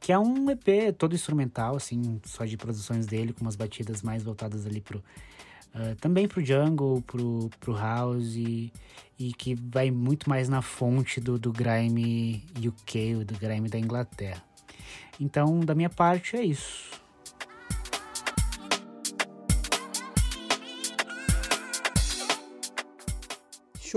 que 0.00 0.12
é 0.12 0.18
um 0.18 0.50
EP 0.50 0.94
todo 0.96 1.14
instrumental, 1.14 1.76
assim, 1.76 2.20
só 2.24 2.44
de 2.44 2.56
produções 2.56 3.06
dele, 3.06 3.32
com 3.32 3.42
umas 3.42 3.56
batidas 3.56 4.02
mais 4.02 4.22
voltadas 4.22 4.66
ali 4.66 4.80
pro. 4.80 5.02
ah, 5.74 5.96
também 6.00 6.28
pro 6.28 6.44
jungle, 6.44 7.02
pro, 7.02 7.50
pro 7.60 7.74
house, 7.74 8.34
e, 8.34 8.72
e 9.18 9.32
que 9.32 9.54
vai 9.54 9.90
muito 9.90 10.28
mais 10.28 10.48
na 10.48 10.62
fonte 10.62 11.20
do, 11.20 11.38
do 11.38 11.52
grime 11.52 12.44
UK, 12.56 13.24
do 13.24 13.38
grime 13.38 13.68
da 13.68 13.78
Inglaterra. 13.78 14.42
Então, 15.20 15.60
da 15.60 15.74
minha 15.74 15.90
parte, 15.90 16.36
é 16.36 16.44
isso. 16.44 17.06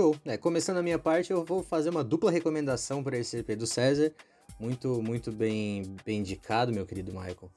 Show. 0.00 0.16
É, 0.24 0.38
começando 0.38 0.78
a 0.78 0.82
minha 0.82 0.98
parte, 0.98 1.30
eu 1.30 1.44
vou 1.44 1.62
fazer 1.62 1.90
uma 1.90 2.02
dupla 2.02 2.30
recomendação 2.30 3.02
para 3.02 3.18
esse 3.18 3.38
EP 3.38 3.50
do 3.50 3.66
César. 3.66 4.12
Muito, 4.60 5.02
muito 5.02 5.32
bem, 5.32 5.96
bem 6.04 6.20
indicado, 6.20 6.70
meu 6.70 6.84
querido 6.84 7.12
Michael. 7.12 7.50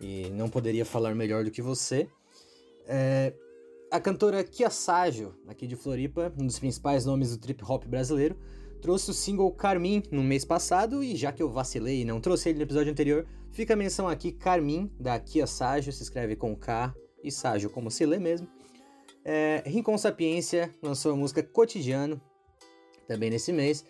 E 0.00 0.30
não 0.30 0.48
poderia 0.48 0.84
falar 0.84 1.12
melhor 1.12 1.42
do 1.42 1.50
que 1.50 1.60
você. 1.60 2.08
É, 2.86 3.34
a 3.90 3.98
cantora 3.98 4.44
Kia 4.44 4.70
Ságio, 4.70 5.34
aqui 5.48 5.66
de 5.66 5.74
Floripa, 5.74 6.32
um 6.38 6.46
dos 6.46 6.60
principais 6.60 7.04
nomes 7.04 7.36
do 7.36 7.40
trip 7.40 7.60
hop 7.64 7.84
brasileiro, 7.86 8.38
trouxe 8.80 9.10
o 9.10 9.14
single 9.14 9.50
Carmin 9.50 10.04
no 10.12 10.22
mês 10.22 10.44
passado 10.44 11.02
e 11.02 11.16
já 11.16 11.32
que 11.32 11.42
eu 11.42 11.50
vacilei 11.50 12.02
e 12.02 12.04
não 12.04 12.20
trouxe 12.20 12.50
ele 12.50 12.58
no 12.58 12.64
episódio 12.64 12.92
anterior, 12.92 13.26
fica 13.50 13.74
a 13.74 13.76
menção 13.76 14.06
aqui 14.06 14.30
Carmin, 14.30 14.92
da 15.00 15.18
Kia 15.18 15.48
Ságio, 15.48 15.92
se 15.92 16.04
escreve 16.04 16.36
com 16.36 16.54
K 16.54 16.94
e 17.22 17.32
Ságio 17.32 17.68
como 17.68 17.90
se 17.90 18.06
lê 18.06 18.18
mesmo. 18.18 18.46
É, 19.24 19.64
Rincon 19.66 19.98
Sapiência 19.98 20.70
lançou 20.80 21.14
a 21.14 21.16
música 21.16 21.42
Cotidiano, 21.42 22.20
também 23.08 23.30
nesse 23.30 23.52
mês. 23.52 23.84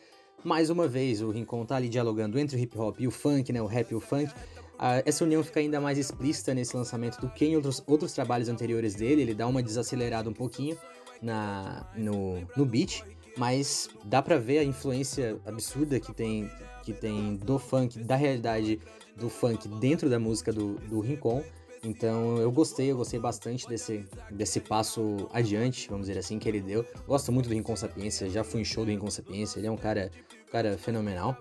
Mais 0.44 0.68
uma 0.68 0.86
vez, 0.86 1.22
o 1.22 1.30
Rincon 1.30 1.64
tá 1.64 1.76
ali 1.76 1.88
dialogando 1.88 2.38
entre 2.38 2.54
o 2.54 2.60
hip 2.60 2.78
hop 2.78 3.00
e 3.00 3.06
o 3.06 3.10
funk, 3.10 3.50
né? 3.50 3.62
O 3.62 3.66
rap 3.66 3.90
e 3.90 3.94
o 3.94 4.00
funk. 4.00 4.30
Ah, 4.78 5.02
essa 5.06 5.24
união 5.24 5.42
fica 5.42 5.58
ainda 5.58 5.80
mais 5.80 5.96
explícita 5.96 6.52
nesse 6.52 6.76
lançamento 6.76 7.18
do 7.18 7.30
que 7.30 7.46
em 7.46 7.56
outros, 7.56 7.82
outros 7.86 8.12
trabalhos 8.12 8.50
anteriores 8.50 8.94
dele. 8.94 9.22
Ele 9.22 9.34
dá 9.34 9.46
uma 9.46 9.62
desacelerada 9.62 10.28
um 10.28 10.34
pouquinho 10.34 10.76
na, 11.22 11.86
no, 11.96 12.46
no 12.54 12.66
beat, 12.66 13.02
mas 13.38 13.88
dá 14.04 14.20
pra 14.20 14.36
ver 14.36 14.58
a 14.58 14.64
influência 14.64 15.40
absurda 15.46 15.98
que 15.98 16.12
tem, 16.12 16.50
que 16.82 16.92
tem 16.92 17.36
do 17.36 17.58
funk, 17.58 17.98
da 18.00 18.14
realidade 18.14 18.78
do 19.16 19.30
funk 19.30 19.66
dentro 19.66 20.10
da 20.10 20.18
música 20.18 20.52
do, 20.52 20.74
do 20.74 21.00
Rincon. 21.00 21.42
Então 21.84 22.38
eu 22.38 22.50
gostei, 22.50 22.90
eu 22.90 22.96
gostei 22.96 23.20
bastante 23.20 23.68
desse, 23.68 24.04
desse 24.30 24.58
passo 24.60 25.28
adiante, 25.32 25.88
vamos 25.88 26.06
dizer 26.06 26.18
assim, 26.18 26.38
que 26.38 26.48
ele 26.48 26.60
deu. 26.60 26.84
Gosto 27.06 27.30
muito 27.30 27.48
do 27.48 27.54
Rincon 27.54 27.76
Sapiência, 27.76 28.28
já 28.30 28.42
fui 28.42 28.62
em 28.62 28.64
show 28.64 28.84
do 28.84 28.90
Rincon 28.90 29.10
Sapiência, 29.10 29.58
ele 29.58 29.66
é 29.66 29.70
um 29.70 29.76
cara, 29.76 30.10
cara 30.54 30.78
fenomenal. 30.78 31.36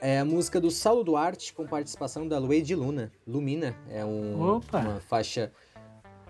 É 0.00 0.18
a 0.18 0.24
música 0.24 0.60
do 0.60 0.72
Saulo 0.72 1.04
Duarte 1.04 1.54
com 1.54 1.64
participação 1.64 2.26
da 2.26 2.36
Luede 2.36 2.74
Luna. 2.74 3.12
Lumina 3.24 3.76
é 3.88 4.04
um, 4.04 4.58
uma 4.72 5.00
faixa. 5.00 5.52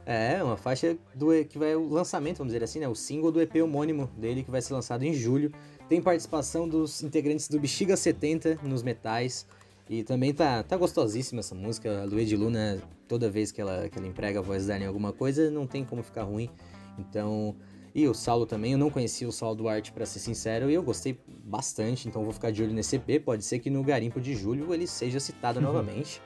É, 0.04 0.44
uma 0.44 0.58
faixa 0.58 0.98
do 1.14 1.28
que 1.46 1.58
vai 1.58 1.74
o 1.74 1.88
lançamento, 1.88 2.36
vamos 2.36 2.52
dizer 2.52 2.62
assim, 2.62 2.78
né? 2.78 2.86
O 2.86 2.94
single 2.94 3.32
do 3.32 3.40
EP 3.40 3.56
homônimo 3.56 4.10
dele 4.18 4.42
que 4.42 4.50
vai 4.50 4.60
ser 4.60 4.74
lançado 4.74 5.02
em 5.02 5.14
julho. 5.14 5.50
Tem 5.88 6.02
participação 6.02 6.68
dos 6.68 7.02
integrantes 7.02 7.48
do 7.48 7.58
Bexiga 7.58 7.96
70 7.96 8.58
nos 8.62 8.82
metais. 8.82 9.46
E 9.88 10.02
também 10.02 10.34
tá, 10.34 10.62
tá 10.62 10.76
gostosíssima 10.76 11.40
essa 11.40 11.54
música. 11.54 12.02
A 12.02 12.04
Luede 12.04 12.36
Luna 12.36 12.82
toda 13.08 13.30
vez 13.30 13.50
que 13.50 13.62
ela, 13.62 13.88
que 13.88 13.98
ela 13.98 14.06
emprega 14.06 14.40
a 14.40 14.42
voz 14.42 14.66
dela 14.66 14.84
em 14.84 14.86
alguma 14.86 15.10
coisa, 15.10 15.50
não 15.50 15.66
tem 15.66 15.86
como 15.86 16.02
ficar 16.02 16.24
ruim. 16.24 16.50
Então, 16.98 17.56
e 17.94 18.08
o 18.08 18.14
Saulo 18.14 18.44
também, 18.46 18.72
eu 18.72 18.78
não 18.78 18.90
conhecia 18.90 19.28
o 19.28 19.32
Saulo 19.32 19.54
Duarte 19.56 19.92
para 19.92 20.04
ser 20.04 20.18
sincero, 20.18 20.68
e 20.70 20.74
eu 20.74 20.82
gostei 20.82 21.18
bastante, 21.44 22.08
então 22.08 22.24
vou 22.24 22.32
ficar 22.32 22.50
de 22.50 22.62
olho 22.62 22.72
nesse 22.72 22.96
EP, 22.96 23.22
pode 23.24 23.44
ser 23.44 23.58
que 23.60 23.70
no 23.70 23.82
garimpo 23.84 24.20
de 24.20 24.34
julho 24.34 24.74
ele 24.74 24.86
seja 24.86 25.20
citado 25.20 25.60
Uhum. 25.60 25.66
novamente. 25.66 26.20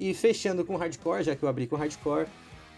E 0.00 0.12
fechando 0.12 0.64
com 0.64 0.76
hardcore, 0.76 1.22
já 1.22 1.36
que 1.36 1.42
eu 1.44 1.48
abri 1.48 1.66
com 1.68 1.76
hardcore, 1.76 2.26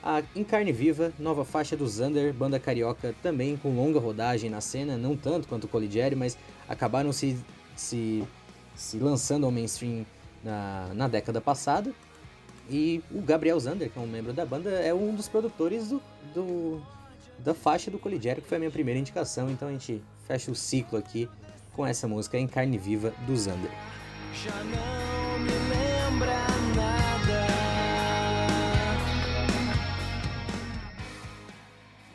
a 0.02 0.22
Em 0.36 0.44
Carne 0.44 0.70
Viva, 0.72 1.12
nova 1.18 1.44
faixa 1.44 1.76
do 1.76 1.86
Zander, 1.86 2.32
banda 2.34 2.60
carioca 2.60 3.14
também 3.22 3.56
com 3.56 3.74
longa 3.74 3.98
rodagem 3.98 4.50
na 4.50 4.60
cena, 4.60 4.96
não 4.98 5.16
tanto 5.16 5.48
quanto 5.48 5.64
o 5.64 5.68
Colidieri, 5.68 6.14
mas 6.14 6.36
acabaram 6.68 7.10
se, 7.12 7.36
se, 7.74 8.22
se 8.76 8.98
lançando 8.98 9.46
ao 9.46 9.50
mainstream 9.50 10.04
na, 10.44 10.90
na 10.94 11.08
década 11.08 11.40
passada. 11.40 11.92
E 12.70 13.02
o 13.10 13.20
Gabriel 13.22 13.58
Zander, 13.58 13.90
que 13.90 13.98
é 13.98 14.02
um 14.02 14.06
membro 14.06 14.32
da 14.32 14.44
banda, 14.44 14.70
é 14.70 14.92
um 14.92 15.14
dos 15.14 15.28
produtores 15.28 15.88
do, 15.88 16.02
do- 16.34 16.82
da 17.38 17.54
faixa 17.54 17.90
do 17.90 17.98
Colidieri, 17.98 18.40
que 18.40 18.48
foi 18.48 18.56
a 18.56 18.58
minha 18.58 18.70
primeira 18.70 18.98
indicação, 18.98 19.50
então 19.50 19.68
a 19.68 19.72
gente 19.72 20.02
fecha 20.26 20.50
o 20.50 20.54
ciclo 20.54 20.98
aqui 20.98 21.28
com 21.74 21.86
essa 21.86 22.08
música 22.08 22.38
Em 22.38 22.46
Carne 22.46 22.78
Viva 22.78 23.12
do 23.26 23.36
Zander. 23.36 23.70
Já 24.32 24.54
não 24.64 25.38
me 25.38 25.50
lembra 25.50 26.36
nada. 26.74 27.46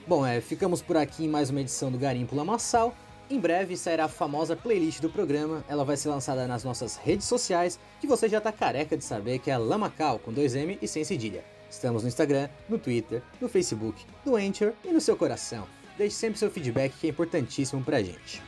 Bom, 0.07 0.25
é, 0.25 0.41
ficamos 0.41 0.81
por 0.81 0.97
aqui 0.97 1.23
em 1.23 1.29
mais 1.29 1.49
uma 1.49 1.61
edição 1.61 1.91
do 1.91 1.97
Garimpo 1.97 2.35
Lamaçal. 2.35 2.93
Em 3.29 3.39
breve 3.39 3.77
sairá 3.77 4.05
a 4.05 4.09
famosa 4.09 4.57
playlist 4.57 4.99
do 4.99 5.09
programa. 5.09 5.63
Ela 5.69 5.85
vai 5.85 5.95
ser 5.95 6.09
lançada 6.09 6.45
nas 6.47 6.65
nossas 6.65 6.97
redes 6.97 7.25
sociais, 7.27 7.79
que 8.01 8.07
você 8.07 8.27
já 8.27 8.41
tá 8.41 8.51
careca 8.51 8.97
de 8.97 9.05
saber 9.05 9.39
que 9.39 9.49
é 9.49 9.57
Lamacal 9.57 10.19
com 10.19 10.33
2M 10.33 10.77
e 10.81 10.87
sem 10.87 11.05
cedilha. 11.05 11.45
Estamos 11.71 12.03
no 12.03 12.09
Instagram, 12.09 12.49
no 12.67 12.77
Twitter, 12.77 13.23
no 13.39 13.47
Facebook, 13.47 14.05
no 14.25 14.35
Anchor 14.35 14.73
e 14.83 14.91
no 14.91 14.99
seu 14.99 15.15
coração. 15.15 15.65
Deixe 15.97 16.17
sempre 16.17 16.37
seu 16.37 16.51
feedback 16.51 16.93
que 16.99 17.07
é 17.07 17.09
importantíssimo 17.09 17.81
pra 17.81 18.03
gente. 18.03 18.43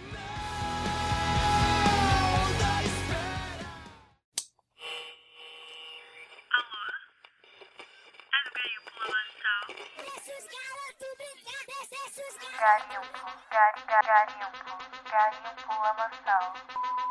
Garimpo, 12.60 13.26
gari, 13.52 13.82
gari, 13.88 14.08
garimpo, 14.08 14.78
garimpo 15.10 15.74
lamaçal. 15.82 17.03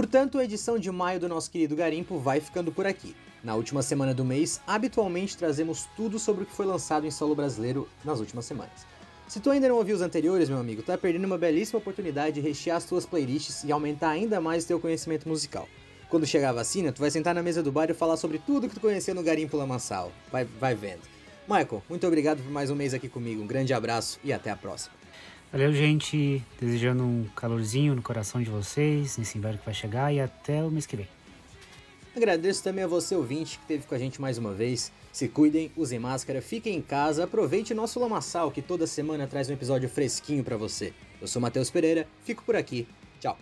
Portanto, 0.00 0.38
a 0.38 0.44
edição 0.44 0.78
de 0.78 0.90
maio 0.90 1.20
do 1.20 1.28
nosso 1.28 1.50
querido 1.50 1.76
Garimpo 1.76 2.18
vai 2.18 2.40
ficando 2.40 2.72
por 2.72 2.86
aqui. 2.86 3.14
Na 3.44 3.54
última 3.54 3.82
semana 3.82 4.14
do 4.14 4.24
mês, 4.24 4.58
habitualmente 4.66 5.36
trazemos 5.36 5.86
tudo 5.94 6.18
sobre 6.18 6.42
o 6.44 6.46
que 6.46 6.54
foi 6.54 6.64
lançado 6.64 7.06
em 7.06 7.10
solo 7.10 7.34
brasileiro 7.34 7.86
nas 8.02 8.18
últimas 8.18 8.46
semanas. 8.46 8.86
Se 9.28 9.40
tu 9.40 9.50
ainda 9.50 9.68
não 9.68 9.76
ouviu 9.76 9.94
os 9.94 10.00
anteriores, 10.00 10.48
meu 10.48 10.56
amigo, 10.56 10.82
tá 10.82 10.96
perdendo 10.96 11.26
uma 11.26 11.36
belíssima 11.36 11.80
oportunidade 11.80 12.36
de 12.36 12.40
rechear 12.40 12.78
as 12.78 12.86
tuas 12.86 13.04
playlists 13.04 13.62
e 13.62 13.70
aumentar 13.70 14.08
ainda 14.08 14.40
mais 14.40 14.64
teu 14.64 14.80
conhecimento 14.80 15.28
musical. 15.28 15.68
Quando 16.08 16.24
chegar 16.24 16.48
a 16.48 16.54
vacina, 16.54 16.92
tu 16.92 17.02
vai 17.02 17.10
sentar 17.10 17.34
na 17.34 17.42
mesa 17.42 17.62
do 17.62 17.70
bar 17.70 17.90
e 17.90 17.94
falar 17.94 18.16
sobre 18.16 18.38
tudo 18.38 18.70
que 18.70 18.76
tu 18.76 18.80
conheceu 18.80 19.14
no 19.14 19.22
Garimpo 19.22 19.58
Lamaçal. 19.58 20.10
Vai, 20.32 20.46
vai 20.46 20.74
vendo. 20.74 21.02
Michael, 21.46 21.82
muito 21.90 22.06
obrigado 22.06 22.42
por 22.42 22.50
mais 22.50 22.70
um 22.70 22.74
mês 22.74 22.94
aqui 22.94 23.06
comigo. 23.06 23.42
Um 23.42 23.46
grande 23.46 23.74
abraço 23.74 24.18
e 24.24 24.32
até 24.32 24.50
a 24.50 24.56
próxima. 24.56 24.99
Valeu, 25.52 25.72
gente. 25.72 26.42
Desejando 26.60 27.02
um 27.02 27.26
calorzinho 27.34 27.94
no 27.94 28.02
coração 28.02 28.42
de 28.42 28.48
vocês, 28.48 29.18
nesse 29.18 29.36
inverno 29.36 29.58
que 29.58 29.64
vai 29.64 29.74
chegar 29.74 30.12
e 30.12 30.20
até 30.20 30.62
o 30.62 30.70
mês 30.70 30.86
que 30.86 30.96
vem. 30.96 31.08
Agradeço 32.16 32.62
também 32.62 32.84
a 32.84 32.86
você, 32.86 33.14
ouvinte, 33.14 33.56
que 33.56 33.62
esteve 33.62 33.86
com 33.86 33.94
a 33.94 33.98
gente 33.98 34.20
mais 34.20 34.38
uma 34.38 34.52
vez. 34.52 34.92
Se 35.12 35.28
cuidem, 35.28 35.70
usem 35.76 35.98
máscara, 35.98 36.40
fiquem 36.40 36.76
em 36.76 36.82
casa, 36.82 37.24
aproveite 37.24 37.72
o 37.72 37.76
nosso 37.76 37.98
Lamaçal, 37.98 38.50
que 38.50 38.62
toda 38.62 38.86
semana 38.86 39.26
traz 39.26 39.48
um 39.48 39.52
episódio 39.52 39.88
fresquinho 39.88 40.44
pra 40.44 40.56
você. 40.56 40.92
Eu 41.20 41.26
sou 41.26 41.42
Matheus 41.42 41.70
Pereira, 41.70 42.06
fico 42.24 42.44
por 42.44 42.54
aqui. 42.54 42.86
Tchau. 43.20 43.36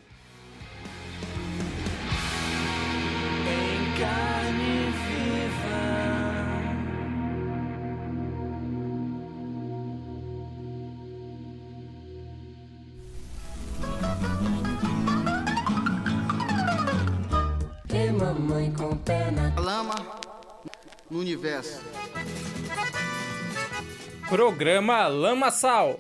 Mamãe 18.39 18.73
com 18.73 18.97
pé 18.97 19.31
na 19.33 19.61
lama 19.61 19.95
no 21.11 21.19
universo. 21.19 21.83
Programa 24.29 25.09
Lamaçal. 25.09 25.99